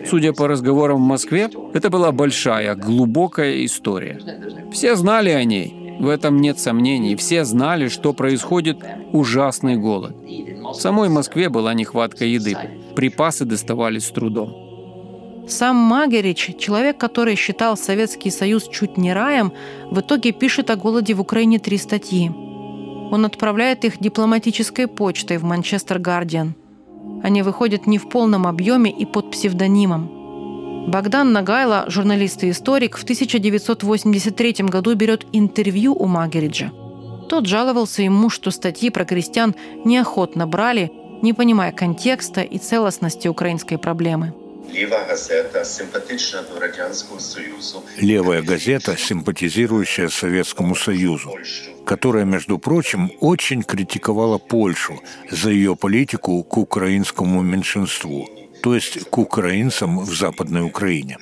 Судя 0.09 0.33
по 0.33 0.47
разговорам 0.47 0.97
в 0.97 1.07
Москве, 1.07 1.49
это 1.73 1.89
была 1.89 2.11
большая, 2.11 2.75
глубокая 2.75 3.65
история. 3.65 4.19
Все 4.71 4.95
знали 4.95 5.29
о 5.29 5.43
ней, 5.43 5.75
в 5.99 6.08
этом 6.08 6.39
нет 6.41 6.60
сомнений. 6.60 7.15
Все 7.15 7.45
знали, 7.45 7.88
что 7.88 8.13
происходит 8.13 8.77
ужасный 9.12 9.77
голод. 9.77 10.15
В 10.15 10.73
самой 10.73 11.10
Москве 11.10 11.49
была 11.49 11.73
нехватка 11.73 12.25
еды. 12.25 12.56
Припасы 12.95 13.45
доставались 13.45 14.06
с 14.06 14.12
трудом. 14.12 14.56
Сам 15.47 15.75
Магерич, 15.75 16.56
человек, 16.58 16.97
который 16.97 17.36
считал 17.36 17.75
Советский 17.75 18.30
Союз 18.30 18.67
чуть 18.67 18.97
не 18.97 19.12
раем, 19.12 19.51
в 19.89 19.99
итоге 19.99 20.32
пишет 20.32 20.69
о 20.69 20.75
голоде 20.75 21.13
в 21.13 21.21
Украине 21.21 21.60
три 21.60 21.77
статьи. 21.77 22.30
Он 22.30 23.25
отправляет 23.25 23.84
их 23.84 23.99
дипломатической 23.99 24.88
почтой 24.88 25.38
в 25.38 25.43
Манчестер 25.43 25.99
Гардиан. 25.99 26.56
Они 27.23 27.41
выходят 27.41 27.86
не 27.88 27.97
в 27.97 28.08
полном 28.08 28.47
объеме 28.47 28.91
и 28.91 29.06
под 29.06 29.32
псевдонимом. 29.32 30.20
Богдан 30.87 31.31
Нагайло, 31.31 31.85
журналист 31.87 32.43
и 32.43 32.49
историк, 32.49 32.97
в 32.97 33.03
1983 33.03 34.53
году 34.61 34.95
берет 34.95 35.25
интервью 35.31 35.93
у 35.93 36.07
Магериджа. 36.07 36.71
Тот 37.29 37.45
жаловался 37.45 38.01
ему, 38.01 38.29
что 38.29 38.51
статьи 38.51 38.89
про 38.89 39.05
крестьян 39.05 39.55
неохотно 39.85 40.47
брали, 40.47 40.91
не 41.21 41.33
понимая 41.33 41.71
контекста 41.71 42.41
и 42.41 42.57
целостности 42.57 43.27
украинской 43.27 43.77
проблемы. 43.77 44.33
Левая 47.97 48.41
газета, 48.41 48.97
симпатизирующая 48.97 50.09
Советскому 50.09 50.75
Союзу, 50.75 51.37
которая, 51.85 52.25
между 52.25 52.57
прочим, 52.57 53.11
очень 53.19 53.61
критиковала 53.63 54.39
Польшу 54.39 54.99
за 55.29 55.51
ее 55.51 55.75
политику 55.75 56.43
к 56.43 56.57
украинскому 56.57 57.41
меньшинству– 57.41 58.27
то 58.62 58.76
есть 58.76 59.10
к 59.10 59.17
украинцам 59.17 60.00
в 60.00 60.13
Западной 60.13 60.62
Украине. 60.62 61.17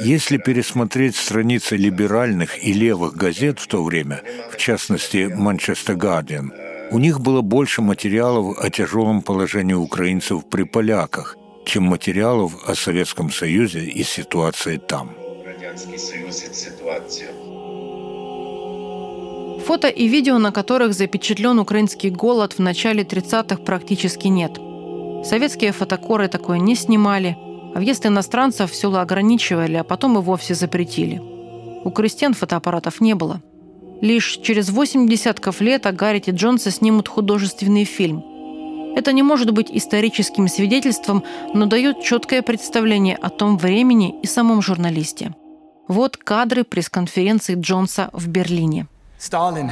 Если 0.00 0.38
пересмотреть 0.38 1.16
страницы 1.16 1.76
либеральных 1.76 2.64
и 2.64 2.72
левых 2.72 3.14
газет 3.14 3.58
в 3.58 3.66
то 3.66 3.82
время, 3.84 4.22
в 4.50 4.56
частности 4.56 5.30
«Манчестер 5.32 5.96
Гардиан», 5.96 6.52
у 6.90 6.98
них 6.98 7.20
было 7.20 7.40
больше 7.40 7.82
материалов 7.82 8.58
о 8.58 8.70
тяжелом 8.70 9.22
положении 9.22 9.74
украинцев 9.74 10.44
при 10.48 10.64
поляках, 10.64 11.36
чем 11.64 11.84
материалов 11.84 12.52
о 12.68 12.74
Советском 12.74 13.30
Союзе 13.30 13.80
и 13.80 14.02
ситуации 14.04 14.76
там. 14.76 15.10
Фото 19.66 19.88
и 19.88 20.08
видео, 20.08 20.38
на 20.38 20.52
которых 20.52 20.94
запечатлен 20.94 21.58
украинский 21.58 22.10
голод 22.10 22.52
в 22.52 22.60
начале 22.60 23.02
30-х, 23.02 23.56
практически 23.56 24.28
нет– 24.28 24.60
Советские 25.28 25.72
фотокоры 25.72 26.28
такое 26.28 26.58
не 26.58 26.76
снимали, 26.76 27.36
а 27.74 27.78
въезд 27.80 28.06
иностранцев 28.06 28.70
в 28.70 28.76
село 28.76 28.98
ограничивали, 28.98 29.74
а 29.74 29.82
потом 29.82 30.16
и 30.16 30.20
вовсе 30.22 30.54
запретили. 30.54 31.20
У 31.82 31.90
крестьян 31.90 32.32
фотоаппаратов 32.32 33.00
не 33.00 33.14
было. 33.14 33.42
Лишь 34.00 34.38
через 34.40 34.70
восемь 34.70 35.08
десятков 35.08 35.60
лет 35.60 35.84
о 35.86 35.92
Гаррите 35.92 36.30
Джонса 36.30 36.70
снимут 36.70 37.08
художественный 37.08 37.82
фильм. 37.82 38.22
Это 38.94 39.12
не 39.12 39.24
может 39.24 39.50
быть 39.50 39.68
историческим 39.68 40.46
свидетельством, 40.46 41.24
но 41.52 41.66
дает 41.66 42.02
четкое 42.02 42.42
представление 42.42 43.16
о 43.16 43.28
том 43.28 43.58
времени 43.58 44.14
и 44.22 44.28
самом 44.28 44.62
журналисте. 44.62 45.34
Вот 45.88 46.16
кадры 46.16 46.62
пресс-конференции 46.62 47.56
Джонса 47.56 48.10
в 48.12 48.28
Берлине– 48.28 48.86
Сталин 49.18 49.70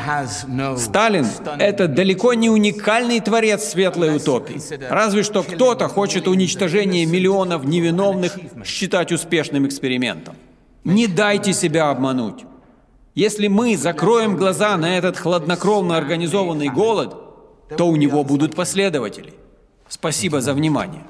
–это 1.58 1.86
далеко 1.86 2.34
не 2.34 2.48
уникальный 2.48 3.20
творец 3.20 3.64
светлой 3.64 4.16
утопии. 4.16 4.60
Разве 4.88 5.22
что 5.22 5.42
кто-то 5.42 5.88
хочет 5.88 6.26
уничтожение 6.28 7.04
миллионов 7.04 7.64
невиновных 7.64 8.38
считать 8.64 9.12
успешным 9.12 9.66
экспериментом. 9.66 10.34
Не 10.84 11.06
дайте 11.06 11.52
себя 11.52 11.90
обмануть. 11.90 12.44
Если 13.14 13.48
мы 13.48 13.76
закроем 13.76 14.36
глаза 14.36 14.76
на 14.76 14.98
этот 14.98 15.16
хладнокровно 15.16 15.96
организованный 15.96 16.68
голод, 16.68 17.14
то 17.76 17.86
у 17.86 17.96
него 17.96 18.24
будут 18.24 18.54
последователи. 18.54 19.34
Спасибо 19.88 20.40
за 20.40 20.54
внимание. 20.54 21.04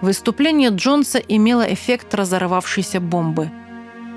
Выступление 0.00 0.70
Джонса 0.70 1.18
имело 1.18 1.62
эффект 1.72 2.14
разорвавшейся 2.14 3.00
бомбы. 3.00 3.50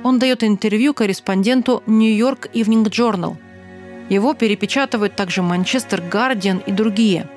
Он 0.03 0.17
дает 0.17 0.43
интервью 0.43 0.93
корреспонденту 0.93 1.83
«Нью-Йорк 1.87 2.47
Ивнинг 2.53 2.89
Джорнал». 2.89 3.37
Его 4.09 4.33
перепечатывают 4.33 5.15
также 5.15 5.41
«Манчестер 5.41 6.01
Гардиан» 6.01 6.59
и 6.59 6.71
другие. 6.71 7.29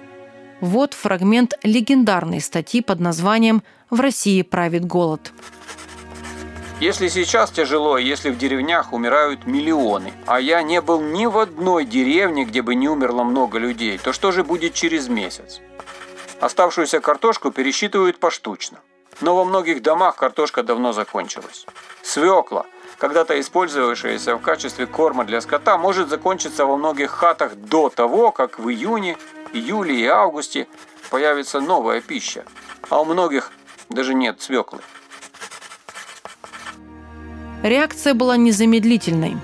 Вот 0.60 0.94
фрагмент 0.94 1.54
легендарной 1.62 2.40
статьи 2.40 2.82
под 2.82 3.00
названием 3.00 3.62
«В 3.90 4.00
России 4.00 4.42
правит 4.42 4.84
голод». 4.84 5.32
Если 6.78 7.08
сейчас 7.08 7.50
тяжело, 7.50 7.96
если 7.96 8.30
в 8.30 8.36
деревнях 8.36 8.92
умирают 8.92 9.46
миллионы, 9.46 10.12
а 10.26 10.38
я 10.40 10.62
не 10.62 10.82
был 10.82 11.00
ни 11.00 11.24
в 11.24 11.38
одной 11.38 11.86
деревне, 11.86 12.44
где 12.44 12.60
бы 12.60 12.74
не 12.74 12.88
умерло 12.88 13.24
много 13.24 13.58
людей, 13.58 13.98
то 13.98 14.12
что 14.12 14.30
же 14.30 14.44
будет 14.44 14.74
через 14.74 15.08
месяц? 15.08 15.62
Оставшуюся 16.40 17.00
картошку 17.00 17.50
пересчитывают 17.50 18.18
поштучно. 18.18 18.78
Но 19.20 19.34
во 19.34 19.44
многих 19.44 19.82
домах 19.82 20.16
картошка 20.16 20.62
давно 20.62 20.92
закончилась. 20.92 21.66
Свекла, 22.02 22.66
когда-то 22.98 23.38
использовавшаяся 23.40 24.36
в 24.36 24.42
качестве 24.42 24.86
корма 24.86 25.24
для 25.24 25.40
скота, 25.40 25.78
может 25.78 26.08
закончиться 26.08 26.66
во 26.66 26.76
многих 26.76 27.10
хатах 27.10 27.54
до 27.54 27.88
того, 27.88 28.30
как 28.30 28.58
в 28.58 28.68
июне, 28.68 29.16
июле 29.52 29.98
и 29.98 30.06
августе 30.06 30.68
появится 31.10 31.60
новая 31.60 32.02
пища. 32.02 32.44
А 32.90 33.00
у 33.00 33.04
многих 33.06 33.52
даже 33.88 34.12
нет 34.12 34.42
свеклы. 34.42 34.80
Реакция 37.62 38.12
была 38.12 38.36
незамедлительной. 38.36 39.38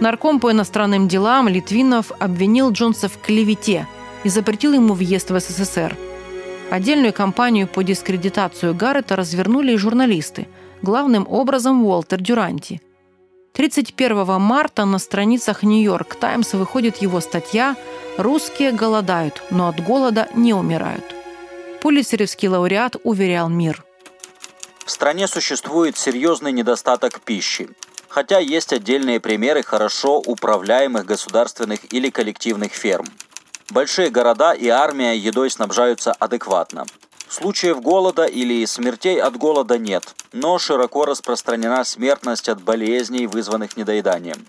Нарком 0.00 0.40
по 0.40 0.50
иностранным 0.50 1.06
делам 1.06 1.48
Литвинов 1.48 2.12
обвинил 2.18 2.70
Джонса 2.70 3.08
в 3.08 3.20
клевете 3.20 3.86
и 4.24 4.28
запретил 4.28 4.72
ему 4.72 4.94
въезд 4.94 5.30
в 5.30 5.38
СССР. 5.38 5.96
Отдельную 6.70 7.12
кампанию 7.12 7.66
по 7.66 7.82
дискредитацию 7.82 8.74
Гаррета 8.74 9.16
развернули 9.16 9.72
и 9.72 9.76
журналисты, 9.76 10.48
главным 10.82 11.26
образом 11.28 11.84
Уолтер 11.84 12.20
Дюранти. 12.20 12.80
31 13.54 14.40
марта 14.40 14.84
на 14.84 14.98
страницах 14.98 15.62
«Нью-Йорк 15.62 16.14
Таймс» 16.16 16.52
выходит 16.52 16.98
его 16.98 17.20
статья 17.20 17.76
«Русские 18.16 18.72
голодают, 18.72 19.42
но 19.50 19.68
от 19.68 19.82
голода 19.82 20.28
не 20.34 20.54
умирают». 20.54 21.04
Пулицеревский 21.80 22.48
лауреат 22.48 22.96
уверял 23.02 23.48
мир– 23.48 23.84
в 24.88 24.90
стране 24.90 25.28
существует 25.28 25.98
серьезный 25.98 26.50
недостаток 26.50 27.20
пищи. 27.20 27.68
Хотя 28.08 28.38
есть 28.38 28.72
отдельные 28.72 29.20
примеры 29.20 29.62
хорошо 29.62 30.18
управляемых 30.18 31.04
государственных 31.04 31.92
или 31.92 32.08
коллективных 32.08 32.72
ферм. 32.72 33.04
Большие 33.70 34.10
города 34.10 34.52
и 34.52 34.68
армия 34.68 35.16
едой 35.16 35.50
снабжаются 35.50 36.12
адекватно. 36.12 36.86
Случаев 37.28 37.82
голода 37.82 38.24
или 38.24 38.64
смертей 38.64 39.20
от 39.20 39.36
голода 39.36 39.76
нет, 39.76 40.14
но 40.32 40.58
широко 40.58 41.04
распространена 41.04 41.84
смертность 41.84 42.48
от 42.48 42.62
болезней, 42.62 43.26
вызванных 43.26 43.76
недоеданием. 43.76 44.46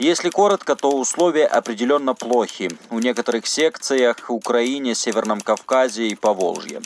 Если 0.00 0.30
коротко, 0.30 0.74
то 0.74 0.90
условия 0.90 1.46
определенно 1.46 2.14
плохи 2.14 2.70
у 2.90 2.98
некоторых 2.98 3.46
секциях, 3.46 4.30
Украине, 4.30 4.94
Северном 4.94 5.40
Кавказе 5.40 6.08
и 6.08 6.16
Поволжье. 6.16 6.80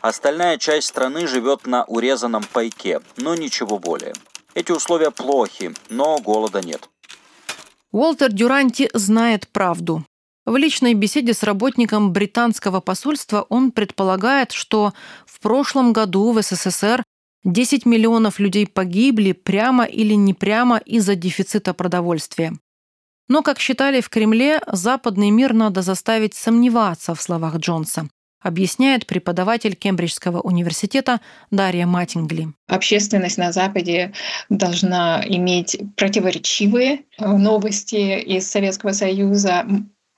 Остальная 0.00 0.58
часть 0.58 0.88
страны 0.88 1.26
живет 1.26 1.66
на 1.66 1.84
урезанном 1.84 2.44
пайке, 2.44 3.00
но 3.16 3.34
ничего 3.34 3.78
более. 3.78 4.14
Эти 4.54 4.72
условия 4.72 5.10
плохи, 5.10 5.74
но 5.88 6.18
голода 6.18 6.60
нет. 6.60 6.88
Уолтер 7.92 8.30
Дюранти 8.30 8.88
знает 8.94 9.48
правду. 9.48 10.04
В 10.50 10.56
личной 10.56 10.94
беседе 10.94 11.32
с 11.32 11.44
работником 11.44 12.12
британского 12.12 12.80
посольства 12.80 13.46
он 13.50 13.70
предполагает, 13.70 14.50
что 14.50 14.94
в 15.24 15.38
прошлом 15.38 15.92
году 15.92 16.32
в 16.32 16.42
СССР 16.42 17.04
10 17.44 17.86
миллионов 17.86 18.40
людей 18.40 18.66
погибли 18.66 19.30
прямо 19.30 19.84
или 19.84 20.14
не 20.14 20.34
прямо 20.34 20.78
из-за 20.78 21.14
дефицита 21.14 21.72
продовольствия. 21.72 22.52
Но, 23.28 23.42
как 23.44 23.60
считали 23.60 24.00
в 24.00 24.08
Кремле, 24.08 24.60
западный 24.66 25.30
мир 25.30 25.52
надо 25.52 25.82
заставить 25.82 26.34
сомневаться 26.34 27.14
в 27.14 27.22
словах 27.22 27.58
Джонса 27.58 28.08
объясняет 28.42 29.06
преподаватель 29.06 29.76
Кембриджского 29.76 30.40
университета 30.40 31.20
Дарья 31.50 31.86
Матингли. 31.86 32.48
Общественность 32.68 33.38
на 33.38 33.52
Западе 33.52 34.14
должна 34.48 35.22
иметь 35.26 35.78
противоречивые 35.96 37.02
э, 37.18 37.26
новости 37.26 38.18
из 38.18 38.50
Советского 38.50 38.92
Союза. 38.92 39.66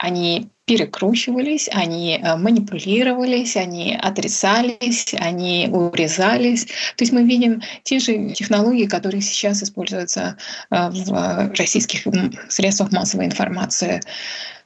Они 0.03 0.49
перекручивались, 0.65 1.69
они 1.73 2.19
э, 2.21 2.37
манипулировались, 2.37 3.57
они 3.57 3.95
отрицались, 3.95 5.15
они 5.17 5.69
урезались. 5.71 6.65
То 6.97 7.05
есть 7.05 7.13
мы 7.13 7.23
видим 7.23 7.63
те 7.85 8.01
же 8.01 8.31
технологии, 8.31 8.87
которые 8.87 9.23
сейчас 9.23 9.63
используются 9.63 10.37
э, 10.71 10.91
в 10.91 11.53
российских 11.57 12.05
средствах 12.49 12.91
массовой 12.91 13.27
информации. 13.27 14.01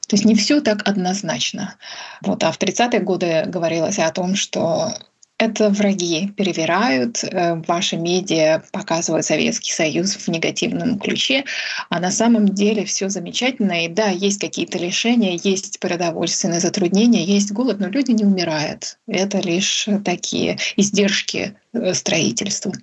То 0.07 0.15
есть 0.15 0.25
не 0.25 0.33
все 0.33 0.59
так 0.59 0.87
однозначно. 0.87 1.75
Вот, 2.21 2.43
а 2.43 2.51
в 2.51 2.57
30-е 2.57 2.99
годы 3.01 3.43
говорилось 3.45 3.99
о 3.99 4.09
том, 4.09 4.35
что 4.35 4.91
это 5.37 5.69
враги 5.69 6.29
перевирают, 6.29 7.23
э, 7.23 7.61
ваши 7.67 7.95
медиа 7.95 8.63
показывают 8.71 9.25
Советский 9.25 9.71
Союз 9.71 10.15
в 10.15 10.27
негативном 10.29 10.99
ключе, 10.99 11.45
а 11.89 11.99
на 11.99 12.11
самом 12.11 12.49
деле 12.49 12.85
все 12.85 13.09
замечательно. 13.09 13.85
И 13.85 13.87
да, 13.87 14.07
есть 14.09 14.41
какие-то 14.41 14.79
лишения, 14.79 15.39
есть 15.43 15.79
продовольственные 15.79 16.59
затруднения, 16.59 17.23
есть 17.23 17.51
голод, 17.51 17.79
но 17.79 17.87
люди 17.87 18.11
не 18.11 18.25
умирают. 18.25 18.97
Это 19.07 19.39
лишь 19.39 19.87
такие 20.03 20.57
издержки 20.75 21.55
э, 21.73 21.93
строительства. 21.93 22.73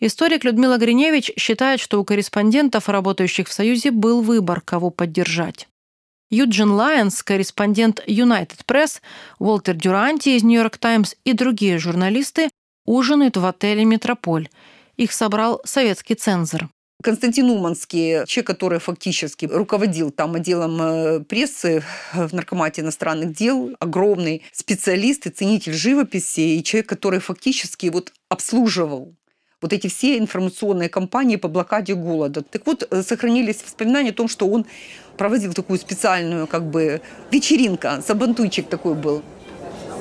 Историк 0.00 0.44
Людмила 0.44 0.76
Гриневич 0.76 1.32
считает, 1.36 1.80
что 1.80 2.00
у 2.00 2.04
корреспондентов, 2.04 2.88
работающих 2.88 3.48
в 3.48 3.52
Союзе, 3.52 3.90
был 3.90 4.22
выбор, 4.22 4.60
кого 4.60 4.90
поддержать. 4.90 5.68
Юджин 6.34 6.72
Лайонс, 6.72 7.22
корреспондент 7.22 8.02
United 8.08 8.64
Press, 8.66 9.00
Уолтер 9.38 9.76
Дюранти 9.76 10.30
из 10.30 10.42
York 10.42 10.78
Times 10.78 11.14
и 11.24 11.32
другие 11.32 11.78
журналисты 11.78 12.50
ужинают 12.84 13.36
в 13.36 13.46
отеле 13.46 13.84
«Метрополь». 13.84 14.48
Их 14.96 15.12
собрал 15.12 15.60
советский 15.64 16.16
цензор. 16.16 16.68
Константин 17.04 17.50
Уманский, 17.50 18.26
человек, 18.26 18.46
который 18.48 18.80
фактически 18.80 19.46
руководил 19.46 20.10
там 20.10 20.34
отделом 20.34 20.82
э, 20.82 21.20
прессы 21.20 21.84
в 22.12 22.32
Наркомате 22.32 22.82
иностранных 22.82 23.32
дел, 23.32 23.76
огромный 23.78 24.42
специалист 24.52 25.26
и 25.26 25.30
ценитель 25.30 25.74
живописи, 25.74 26.56
и 26.56 26.64
человек, 26.64 26.88
который 26.88 27.20
фактически 27.20 27.86
вот 27.86 28.12
обслуживал 28.28 29.14
вот 29.60 29.72
эти 29.72 29.88
все 29.88 30.18
информационные 30.18 30.88
кампании 30.88 31.36
по 31.36 31.48
блокаде 31.48 31.94
голода. 31.94 32.42
Так 32.42 32.66
вот, 32.66 32.86
э, 32.90 33.02
сохранились 33.02 33.62
воспоминания 33.64 34.10
о 34.10 34.14
том, 34.14 34.28
что 34.28 34.46
он 34.46 34.66
проводил 35.16 35.52
такую 35.52 35.78
специальную 35.78 36.46
как 36.46 36.64
бы 36.64 37.00
вечеринка, 37.30 38.02
сабантуйчик 38.06 38.68
такой 38.68 38.94
был. 38.94 39.22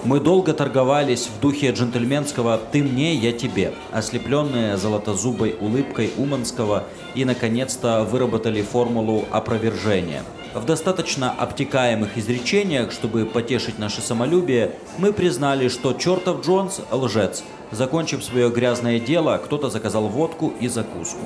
Мы 0.05 0.19
долго 0.19 0.53
торговались 0.53 1.27
в 1.27 1.39
духе 1.39 1.71
джентльменского 1.71 2.59
«ты 2.73 2.83
мне, 2.83 3.15
я 3.15 3.31
тебе», 3.31 3.71
ослепленные 3.93 4.75
золотозубой 4.75 5.55
улыбкой 5.61 6.11
Уманского 6.17 6.83
и, 7.15 7.23
наконец-то, 7.23 8.03
выработали 8.03 8.61
формулу 8.61 9.23
опровержения. 9.31 10.23
В 10.53 10.65
достаточно 10.65 11.31
обтекаемых 11.31 12.17
изречениях, 12.17 12.91
чтобы 12.91 13.25
потешить 13.25 13.79
наше 13.79 14.01
самолюбие, 14.01 14.71
мы 14.97 15.13
признали, 15.13 15.69
что 15.69 15.93
чертов 15.93 16.45
Джонс– 16.45 16.81
лжец. 16.91 17.41
Закончив 17.73 18.23
свое 18.23 18.49
грязное 18.49 18.99
дело, 18.99 19.41
кто-то 19.43 19.69
заказал 19.69 20.07
водку 20.07 20.53
и 20.59 20.67
закуску. 20.67 21.21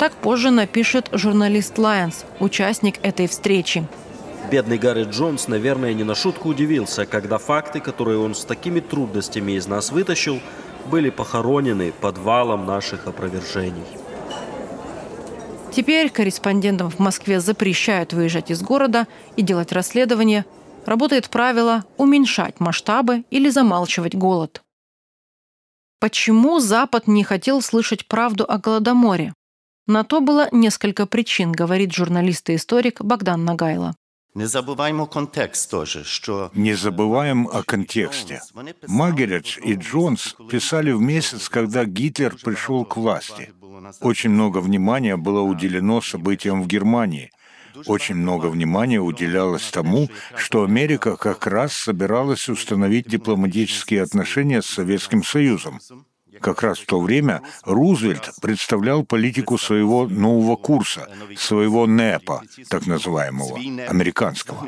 Так 0.00 0.12
позже 0.12 0.50
напишет 0.50 1.08
журналист 1.12 1.78
Лайонс, 1.78 2.24
участник 2.40 2.96
этой 3.02 3.28
встречи. 3.28 3.86
Бедный 4.50 4.78
Гарри 4.78 5.04
Джонс, 5.04 5.48
наверное, 5.48 5.94
не 5.94 6.04
на 6.04 6.14
шутку 6.14 6.48
удивился, 6.48 7.06
когда 7.06 7.38
факты, 7.38 7.80
которые 7.80 8.18
он 8.18 8.34
с 8.34 8.44
такими 8.44 8.80
трудностями 8.80 9.52
из 9.52 9.66
нас 9.68 9.92
вытащил, 9.92 10.40
были 10.90 11.10
похоронены 11.10 11.92
подвалом 11.92 12.66
наших 12.66 13.06
опровержений. 13.06 13.84
Теперь 15.72 16.10
корреспондентам 16.10 16.90
в 16.90 16.98
Москве 16.98 17.38
запрещают 17.40 18.12
выезжать 18.12 18.50
из 18.50 18.60
города 18.62 19.06
и 19.36 19.42
делать 19.42 19.72
расследование. 19.72 20.44
Работает 20.84 21.28
правило 21.28 21.84
уменьшать 21.96 22.60
масштабы 22.60 23.24
или 23.30 23.50
замалчивать 23.50 24.14
голод. 24.14 24.62
Почему 25.98 26.60
Запад 26.60 27.08
не 27.08 27.24
хотел 27.24 27.62
слышать 27.62 28.06
правду 28.06 28.44
о 28.48 28.58
Голодоморе? 28.58 29.32
На 29.86 30.04
то 30.04 30.20
было 30.20 30.48
несколько 30.52 31.06
причин, 31.06 31.52
говорит 31.52 31.94
журналист 31.94 32.50
и 32.50 32.56
историк 32.56 33.00
Богдан 33.00 33.44
Нагайло. 33.44 33.94
Не 34.34 34.44
забываем 34.44 35.00
о 35.00 35.06
контекст 35.06 35.70
тоже, 35.70 36.04
что... 36.04 36.50
Не 36.54 36.74
забываем 36.74 37.48
о 37.50 37.62
контексте. 37.62 38.42
Магеридж 38.86 39.58
и 39.64 39.72
Джонс 39.72 40.36
писали 40.50 40.92
в 40.92 41.00
месяц, 41.00 41.48
когда 41.48 41.86
Гитлер 41.86 42.36
пришел 42.44 42.84
к 42.84 42.98
власти. 42.98 43.54
Очень 44.02 44.30
много 44.30 44.58
внимания 44.58 45.16
было 45.16 45.40
уделено 45.40 46.02
событиям 46.02 46.62
в 46.62 46.66
Германии. 46.66 47.30
Очень 47.86 48.14
много 48.14 48.46
внимания 48.46 49.00
уделялось 49.00 49.70
тому, 49.70 50.08
что 50.36 50.64
Америка 50.64 51.16
как 51.16 51.46
раз 51.46 51.72
собиралась 51.74 52.48
установить 52.48 53.08
дипломатические 53.08 54.02
отношения 54.02 54.62
с 54.62 54.66
Советским 54.66 55.22
Союзом. 55.22 55.80
Как 56.40 56.62
раз 56.62 56.78
в 56.78 56.86
то 56.86 57.00
время 57.00 57.42
Рузвельт 57.64 58.30
представлял 58.42 59.04
политику 59.04 59.58
своего 59.58 60.06
нового 60.06 60.56
курса, 60.56 61.08
своего 61.36 61.86
НЭПа, 61.86 62.42
так 62.68 62.86
называемого, 62.86 63.56
американского. 63.88 64.66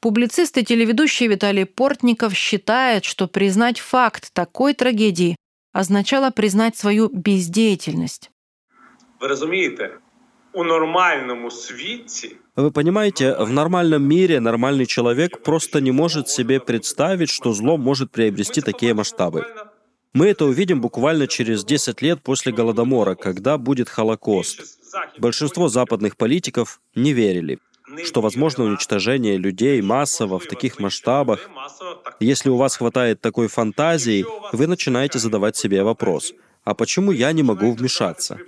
Публицист 0.00 0.56
и 0.56 0.64
телеведущий 0.64 1.26
Виталий 1.26 1.66
Портников 1.66 2.34
считает, 2.34 3.04
что 3.04 3.28
признать 3.28 3.80
факт 3.80 4.32
такой 4.32 4.72
трагедии 4.72 5.36
означало 5.72 6.30
признать 6.30 6.76
свою 6.76 7.08
бездеятельность. 7.08 8.30
Вы 9.20 9.28
разумеете, 9.28 9.98
у 10.52 10.64
нормальному 10.64 11.50
свете 11.50 12.36
вы 12.60 12.70
понимаете, 12.70 13.34
в 13.36 13.50
нормальном 13.50 14.02
мире 14.02 14.40
нормальный 14.40 14.86
человек 14.86 15.42
просто 15.42 15.80
не 15.80 15.92
может 15.92 16.28
себе 16.28 16.60
представить, 16.60 17.30
что 17.30 17.52
зло 17.52 17.76
может 17.76 18.10
приобрести 18.10 18.60
такие 18.60 18.92
масштабы. 18.92 19.46
Мы 20.12 20.26
это 20.26 20.44
увидим 20.44 20.80
буквально 20.80 21.26
через 21.26 21.64
10 21.64 22.02
лет 22.02 22.20
после 22.22 22.52
Голодомора, 22.52 23.14
когда 23.14 23.56
будет 23.56 23.88
Холокост. 23.88 24.78
Большинство 25.18 25.68
западных 25.68 26.16
политиков 26.16 26.80
не 26.94 27.12
верили, 27.12 27.60
что 28.04 28.20
возможно 28.20 28.64
уничтожение 28.64 29.36
людей 29.36 29.80
массово 29.80 30.38
в 30.38 30.46
таких 30.46 30.80
масштабах. 30.80 31.48
Если 32.18 32.50
у 32.50 32.56
вас 32.56 32.76
хватает 32.76 33.20
такой 33.20 33.46
фантазии, 33.48 34.26
вы 34.52 34.66
начинаете 34.66 35.18
задавать 35.18 35.56
себе 35.56 35.82
вопрос, 35.84 36.34
а 36.64 36.74
почему 36.74 37.12
я 37.12 37.32
не 37.32 37.42
могу 37.42 37.72
вмешаться? 37.72 38.38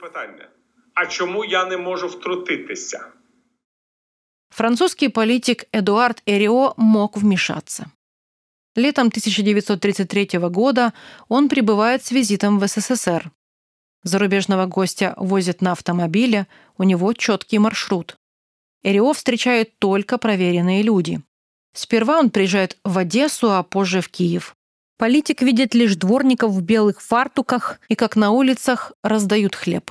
А 0.95 1.07
чому 1.07 1.45
я 1.45 1.65
не 1.65 1.77
можу 1.77 2.09
втрутитися? 2.09 3.13
Французский 4.51 5.09
политик 5.09 5.65
Эдуард 5.73 6.23
Эрио 6.27 6.75
мог 6.77 7.17
вмешаться. 7.17 7.91
Летом 8.77 9.09
1933 9.09 10.39
года 10.51 10.93
он 11.29 11.49
прибывает 11.49 12.05
с 12.05 12.11
визитом 12.11 12.59
в 12.59 12.67
СССР. 12.67 13.31
Зарубежного 14.05 14.67
гостя 14.67 15.15
возят 15.17 15.63
на 15.63 15.73
автомобиле, 15.73 16.47
у 16.77 16.83
него 16.83 17.13
четкий 17.13 17.59
маршрут. 17.59 18.17
Эрио 18.83 19.13
встречают 19.13 19.79
только 19.79 20.19
проверенные 20.19 20.83
люди. 20.83 21.21
Сперва 21.75 22.19
он 22.19 22.31
приезжает 22.31 22.77
в 22.85 22.99
Одессу, 22.99 23.53
а 23.53 23.63
позже 23.63 24.01
в 24.01 24.09
Киев. 24.09 24.55
Политик 24.99 25.43
видит 25.43 25.75
лишь 25.75 25.97
дворников 25.97 26.53
в 26.53 26.61
белых 26.63 27.01
фартуках 27.01 27.81
и 27.89 27.95
как 27.95 28.17
на 28.17 28.31
улицах 28.31 28.93
раздают 29.03 29.55
хлеб. 29.55 29.91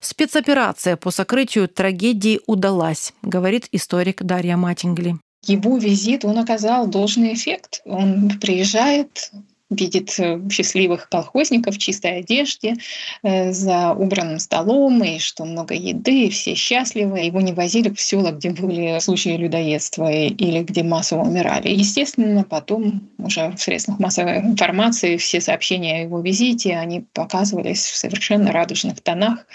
Спецоперация 0.00 0.96
по 0.96 1.10
сокрытию 1.10 1.68
трагедии 1.68 2.40
удалась, 2.46 3.12
говорит 3.22 3.68
историк 3.72 4.22
Дарья 4.22 4.56
Матингли 4.56 5.16
его 5.48 5.76
визит, 5.78 6.24
он 6.24 6.38
оказал 6.38 6.86
должный 6.86 7.34
эффект. 7.34 7.80
Он 7.84 8.38
приезжает, 8.40 9.30
видит 9.70 10.14
э, 10.18 10.40
счастливых 10.50 11.08
колхозников 11.08 11.74
в 11.74 11.78
чистой 11.78 12.18
одежде, 12.18 12.76
э, 13.22 13.52
за 13.52 13.92
убранным 13.92 14.38
столом, 14.38 15.02
и 15.02 15.18
что 15.18 15.44
много 15.44 15.74
еды, 15.74 16.26
и 16.26 16.30
все 16.30 16.54
счастливы. 16.54 17.20
Его 17.20 17.40
не 17.40 17.52
возили 17.52 17.90
в 17.90 18.00
села, 18.00 18.30
где 18.30 18.50
были 18.50 18.98
случаи 19.00 19.36
людоедства 19.36 20.10
или 20.10 20.62
где 20.62 20.82
массово 20.82 21.22
умирали. 21.22 21.68
Естественно, 21.68 22.44
потом 22.44 23.08
уже 23.18 23.50
в 23.50 23.60
средствах 23.60 23.98
массовой 23.98 24.38
информации 24.38 25.16
все 25.16 25.40
сообщения 25.40 25.96
о 25.96 26.02
его 26.02 26.20
визите, 26.20 26.76
они 26.76 27.04
показывались 27.12 27.84
в 27.86 27.96
совершенно 27.96 28.52
радужных 28.52 29.00
тонах. 29.00 29.46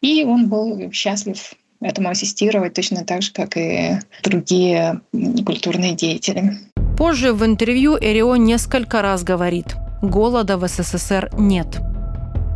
И 0.00 0.24
он 0.24 0.48
был 0.48 0.92
счастлив 0.92 1.54
этому 1.80 2.08
ассистировать 2.08 2.74
точно 2.74 3.04
так 3.04 3.22
же, 3.22 3.32
как 3.32 3.56
и 3.56 3.98
другие 4.22 5.00
культурные 5.44 5.94
деятели. 5.94 6.58
Позже 6.96 7.34
в 7.34 7.44
интервью 7.44 7.98
Эрио 8.00 8.36
несколько 8.36 9.02
раз 9.02 9.22
говорит, 9.22 9.76
голода 10.00 10.56
в 10.56 10.66
СССР 10.66 11.30
нет. 11.36 11.78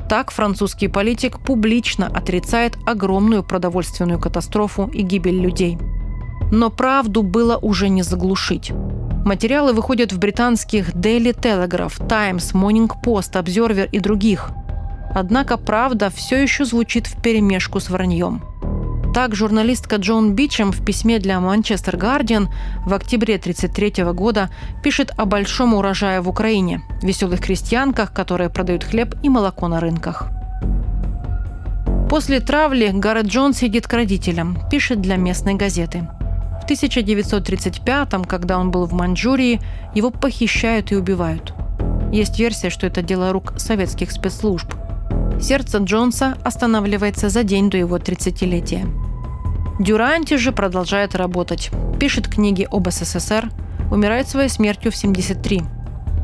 Так 0.08 0.30
французский 0.30 0.88
политик 0.88 1.38
публично 1.40 2.06
отрицает 2.06 2.76
огромную 2.86 3.42
продовольственную 3.42 4.18
катастрофу 4.18 4.90
и 4.92 5.02
гибель 5.02 5.38
людей. 5.38 5.78
Но 6.50 6.70
правду 6.70 7.22
было 7.22 7.58
уже 7.58 7.88
не 7.90 8.02
заглушить. 8.02 8.72
Материалы 9.24 9.74
выходят 9.74 10.12
в 10.12 10.18
британских 10.18 10.94
Daily 10.94 11.32
Telegraph, 11.32 12.08
Times, 12.08 12.54
Morning 12.54 12.90
Post, 13.04 13.34
Observer 13.34 13.88
и 13.92 14.00
других. 14.00 14.50
Однако 15.14 15.58
правда 15.58 16.08
все 16.08 16.42
еще 16.42 16.64
звучит 16.64 17.06
в 17.06 17.20
перемешку 17.20 17.78
с 17.78 17.90
враньем. 17.90 18.42
Так, 19.12 19.34
журналистка 19.34 19.96
Джон 19.96 20.34
Бичем 20.34 20.70
в 20.70 20.84
письме 20.84 21.18
для 21.18 21.40
Манчестер 21.40 21.96
Гардиан 21.96 22.48
в 22.86 22.94
октябре 22.94 23.34
1933 23.34 24.04
года 24.12 24.50
пишет 24.84 25.10
о 25.16 25.24
большом 25.24 25.74
урожае 25.74 26.20
в 26.20 26.28
Украине, 26.28 26.82
веселых 27.02 27.40
крестьянках, 27.40 28.12
которые 28.12 28.50
продают 28.50 28.84
хлеб 28.84 29.16
и 29.24 29.28
молоко 29.28 29.66
на 29.66 29.80
рынках. 29.80 30.28
После 32.08 32.38
травли 32.38 32.90
Гаррет 32.94 33.26
Джонс 33.26 33.62
едет 33.62 33.88
к 33.88 33.92
родителям, 33.92 34.56
пишет 34.70 35.00
для 35.00 35.16
местной 35.16 35.54
газеты. 35.54 36.08
В 36.60 36.64
1935 36.64 38.28
когда 38.28 38.60
он 38.60 38.70
был 38.70 38.86
в 38.86 38.92
Маньчжурии, 38.92 39.60
его 39.92 40.12
похищают 40.12 40.92
и 40.92 40.96
убивают. 40.96 41.52
Есть 42.12 42.38
версия, 42.38 42.70
что 42.70 42.86
это 42.86 43.02
дело 43.02 43.32
рук 43.32 43.54
советских 43.56 44.12
спецслужб– 44.12 44.72
Сердце 45.40 45.78
Джонса 45.78 46.36
останавливается 46.44 47.30
за 47.30 47.44
день 47.44 47.70
до 47.70 47.78
его 47.78 47.96
30-летия. 47.96 48.86
Дюранти 49.78 50.36
же 50.36 50.52
продолжает 50.52 51.14
работать. 51.14 51.70
Пишет 51.98 52.28
книги 52.28 52.68
об 52.70 52.90
СССР, 52.90 53.50
умирает 53.90 54.28
своей 54.28 54.50
смертью 54.50 54.92
в 54.92 54.96
73. 54.96 55.62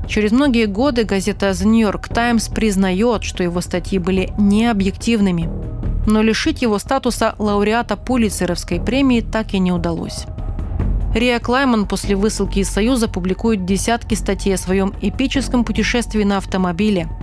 Через 0.07 0.33
многие 0.33 0.67
годы 0.67 1.05
газета 1.05 1.51
The 1.51 1.64
New 1.64 1.81
York 1.81 2.09
Times 2.09 2.49
признает, 2.49 3.25
что 3.25 3.43
его 3.43 3.62
статьи 3.62 3.99
были 3.99 4.33
необъективными. 4.39 5.49
Но 6.07 6.21
лишить 6.21 6.61
его 6.61 6.79
статуса 6.79 7.35
лауреата 7.39 7.97
Пулицеровской 7.97 8.79
премии 8.81 9.23
так 9.23 9.55
и 9.55 9.59
не 9.59 9.73
удалось. 9.73 10.27
Риа 11.14 11.41
Клайман 11.41 11.89
после 11.89 12.14
высылки 12.14 12.59
из 12.59 12.69
Союза 12.69 13.09
публикует 13.09 13.64
десятки 13.64 14.14
статей 14.14 14.55
о 14.55 14.59
своем 14.59 14.93
эпическом 15.01 15.64
путешествии 15.64 16.23
на 16.23 16.37
автомобиле– 16.37 17.09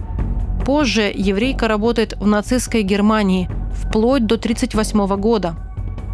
Позже 0.66 1.12
еврейка 1.14 1.68
работает 1.68 2.14
в 2.18 2.26
нацистской 2.26 2.84
Германии 2.84 3.50
вплоть 3.74 4.26
до 4.26 4.36
1938 4.36 5.20
года. 5.20 5.56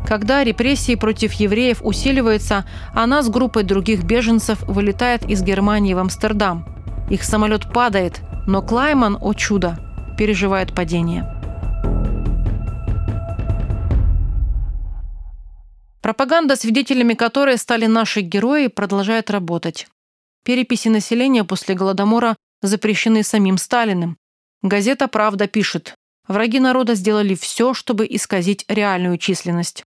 Когда 0.08 0.44
репрессии 0.44 0.96
против 0.96 1.34
евреев 1.34 1.82
усиливаются, 1.84 2.66
она 2.94 3.22
с 3.22 3.30
группой 3.30 3.64
других 3.64 4.04
беженцев 4.04 4.64
вылетает 4.64 5.30
из 5.30 5.44
Германии 5.44 5.94
в 5.94 6.00
Амстердам. 6.00 6.66
Их 7.12 7.24
самолет 7.24 7.72
падает, 7.72 8.22
но 8.48 8.64
Клайман, 8.64 9.18
о 9.22 9.34
чудо, 9.34 9.78
переживает 10.18 10.74
падение. 10.74 11.36
Пропаганда, 16.02 16.56
свидетелями 16.56 17.14
которой 17.14 17.58
стали 17.60 17.86
наши 17.86 18.22
герои, 18.22 18.66
продолжает 18.68 19.30
работать. 19.30 19.88
Переписи 20.44 20.88
населения 20.88 21.44
после 21.44 21.76
Голодомора 21.76 22.36
запрещены 22.64 23.22
самим 23.22 23.60
Сталиным. 23.60 24.18
Газета 24.62 25.08
«Правда» 25.08 25.48
пишет, 25.48 25.96
враги 26.28 26.60
народа 26.60 26.96
сделали 26.96 27.34
все, 27.34 27.74
чтобы 27.74 28.06
исказить 28.10 28.66
реальную 28.68 29.18
численность. 29.18 29.84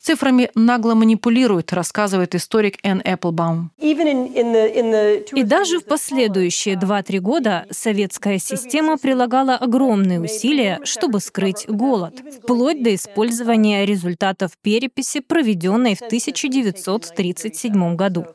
Цифрами 0.00 0.50
нагло 0.54 0.94
манипулируют, 0.94 1.72
рассказывает 1.72 2.34
историк 2.34 2.78
Энн 2.82 3.02
Эпплбаум. 3.04 3.72
И 3.78 5.42
даже 5.42 5.80
в 5.80 5.84
последующие 5.84 6.76
2-3 6.76 7.18
года 7.18 7.66
советская 7.70 8.38
система 8.38 8.98
прилагала 8.98 9.56
огромные 9.56 10.20
усилия, 10.20 10.80
чтобы 10.84 11.20
скрыть 11.20 11.66
голод, 11.68 12.22
вплоть 12.40 12.82
до 12.82 12.94
использования 12.94 13.84
результатов 13.84 14.52
переписи, 14.62 15.20
проведенной 15.20 15.94
в 15.96 16.02
1937 16.02 17.96
году. 17.96 18.26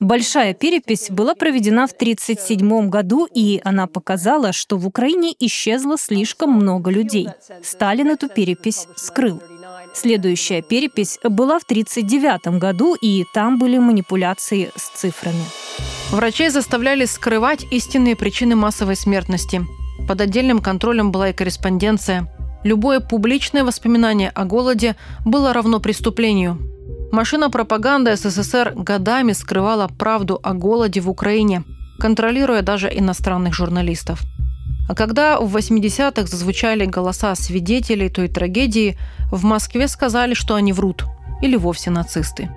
Большая 0.00 0.52
перепись 0.52 1.08
была 1.10 1.34
проведена 1.34 1.86
в 1.86 1.92
1937 1.92 2.90
году, 2.90 3.26
и 3.32 3.62
она 3.64 3.86
показала, 3.86 4.52
что 4.52 4.76
в 4.76 4.86
Украине 4.86 5.34
исчезло 5.40 5.96
слишком 5.96 6.52
много 6.52 6.90
людей. 6.90 7.28
Сталин 7.62 8.10
эту 8.10 8.28
перепись 8.28 8.88
скрыл. 8.96 9.42
Следующая 9.94 10.60
перепись 10.60 11.18
была 11.22 11.58
в 11.58 11.62
1939 11.62 12.60
году, 12.60 12.94
и 12.94 13.24
там 13.32 13.58
были 13.58 13.78
манипуляции 13.78 14.70
с 14.76 14.90
цифрами. 14.90 15.42
Врачей 16.10 16.50
заставляли 16.50 17.06
скрывать 17.06 17.64
истинные 17.70 18.16
причины 18.16 18.54
массовой 18.54 18.96
смертности. 18.96 19.62
Под 20.06 20.20
отдельным 20.20 20.60
контролем 20.60 21.10
была 21.10 21.30
и 21.30 21.32
корреспонденция. 21.32 22.30
Любое 22.64 23.00
публичное 23.00 23.64
воспоминание 23.64 24.28
о 24.28 24.44
голоде 24.44 24.94
было 25.24 25.54
равно 25.54 25.80
преступлению. 25.80 26.75
Машина 27.12 27.50
пропаганды 27.50 28.16
СССР 28.16 28.72
годами 28.76 29.32
скрывала 29.32 29.88
правду 29.88 30.40
о 30.42 30.54
голоде 30.54 31.00
в 31.00 31.08
Украине, 31.08 31.64
контролируя 31.98 32.62
даже 32.62 32.88
иностранных 32.92 33.54
журналистов. 33.54 34.22
А 34.88 34.94
когда 34.94 35.40
в 35.40 35.56
80-х 35.56 36.26
зазвучали 36.26 36.84
голоса 36.84 37.34
свидетелей 37.34 38.08
той 38.08 38.28
трагедии, 38.28 38.96
в 39.32 39.44
Москве 39.44 39.88
сказали, 39.88 40.34
что 40.34 40.54
они 40.54 40.72
врут. 40.72 41.04
или 41.42 41.56
вовсе 41.56 41.90
нацисты. 41.90 42.48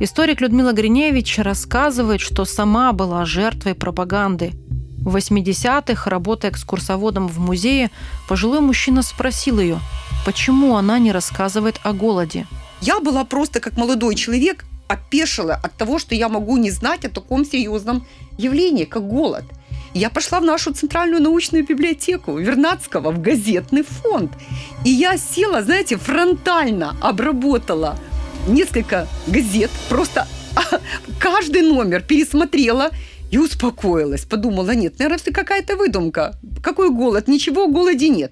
Историк 0.00 0.42
Людмила 0.42 0.72
Гриневич 0.72 1.38
рассказывает, 1.38 2.20
что 2.20 2.44
сама 2.44 2.92
была 2.92 3.24
жертвой 3.24 3.74
пропаганды. 3.74 4.52
В 4.98 5.16
80-х, 5.16 6.10
работая 6.10 6.50
экскурсоводом 6.50 7.28
в 7.28 7.38
музее, 7.38 7.90
пожилой 8.28 8.60
мужчина 8.60 9.02
спросил 9.02 9.58
ее, 9.58 9.78
почему 10.26 10.76
она 10.76 10.98
не 10.98 11.12
рассказывает 11.12 11.80
о 11.82 11.94
голоде. 11.94 12.46
Я 12.80 13.00
была 13.00 13.24
просто 13.24 13.60
как 13.60 13.76
молодой 13.76 14.14
человек 14.14 14.64
опешила 14.88 15.54
от 15.54 15.74
того, 15.74 15.98
что 15.98 16.14
я 16.14 16.28
могу 16.28 16.56
не 16.56 16.70
знать 16.70 17.04
о 17.04 17.10
таком 17.10 17.44
серьезном 17.44 18.06
явлении, 18.38 18.84
как 18.84 19.06
голод. 19.06 19.44
Я 19.94 20.10
пошла 20.10 20.40
в 20.40 20.44
нашу 20.44 20.72
центральную 20.72 21.22
научную 21.22 21.66
библиотеку 21.66 22.36
Вернадского, 22.36 23.10
в 23.10 23.20
газетный 23.20 23.82
фонд. 23.82 24.32
И 24.84 24.90
я 24.90 25.16
села, 25.18 25.62
знаете, 25.62 25.96
фронтально 25.96 26.96
обработала 27.00 27.98
несколько 28.46 29.08
газет, 29.26 29.70
просто 29.88 30.26
каждый 31.18 31.62
номер 31.62 32.02
пересмотрела 32.02 32.90
и 33.30 33.38
успокоилась. 33.38 34.24
Подумала, 34.24 34.70
нет, 34.70 34.98
наверное, 34.98 35.20
это 35.20 35.32
какая-то 35.32 35.76
выдумка. 35.76 36.38
Какой 36.62 36.90
голод? 36.90 37.28
Ничего 37.28 37.64
о 37.64 37.68
голоде 37.68 38.08
нет. 38.08 38.30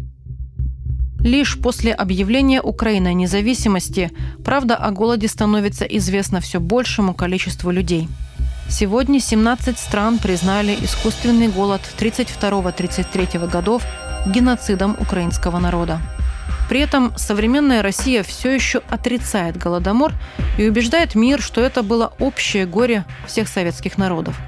Лишь 1.26 1.58
после 1.58 1.92
объявления 1.92 2.62
Украины 2.62 3.12
независимости 3.12 4.12
правда 4.44 4.76
о 4.76 4.92
голоде 4.92 5.26
становится 5.26 5.84
известна 5.84 6.40
все 6.40 6.60
большему 6.60 7.14
количеству 7.14 7.72
людей. 7.72 8.08
Сегодня 8.68 9.18
17 9.18 9.76
стран 9.76 10.20
признали 10.20 10.76
искусственный 10.80 11.48
голод 11.48 11.80
32-33 11.98 13.50
годов 13.50 13.82
геноцидом 14.28 14.96
украинского 15.00 15.58
народа. 15.58 15.98
При 16.68 16.78
этом 16.78 17.12
современная 17.16 17.82
Россия 17.82 18.22
все 18.22 18.54
еще 18.54 18.82
отрицает 18.88 19.56
голодомор 19.56 20.12
и 20.56 20.68
убеждает 20.68 21.16
мир, 21.16 21.42
что 21.42 21.60
это 21.60 21.82
было 21.82 22.12
общее 22.20 22.66
горе 22.66 23.04
всех 23.26 23.48
советских 23.48 23.98
народов. 23.98 24.38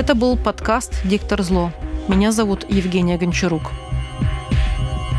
Это 0.00 0.14
был 0.14 0.38
подкаст 0.38 0.94
«Диктор 1.04 1.42
зло». 1.42 1.74
Меня 2.08 2.32
зовут 2.32 2.64
Евгения 2.70 3.18
Гончарук. 3.18 3.64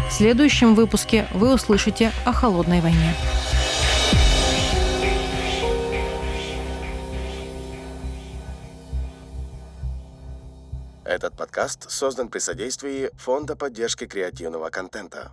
В 0.09 0.11
следующем 0.11 0.73
выпуске 0.73 1.27
вы 1.35 1.53
услышите 1.53 2.11
о 2.25 2.33
холодной 2.33 2.81
войне. 2.81 3.13
Этот 11.05 11.35
подкаст 11.37 11.91
создан 11.91 12.29
при 12.29 12.39
содействии 12.39 13.11
Фонда 13.17 13.55
поддержки 13.55 14.07
креативного 14.07 14.71
контента. 14.71 15.31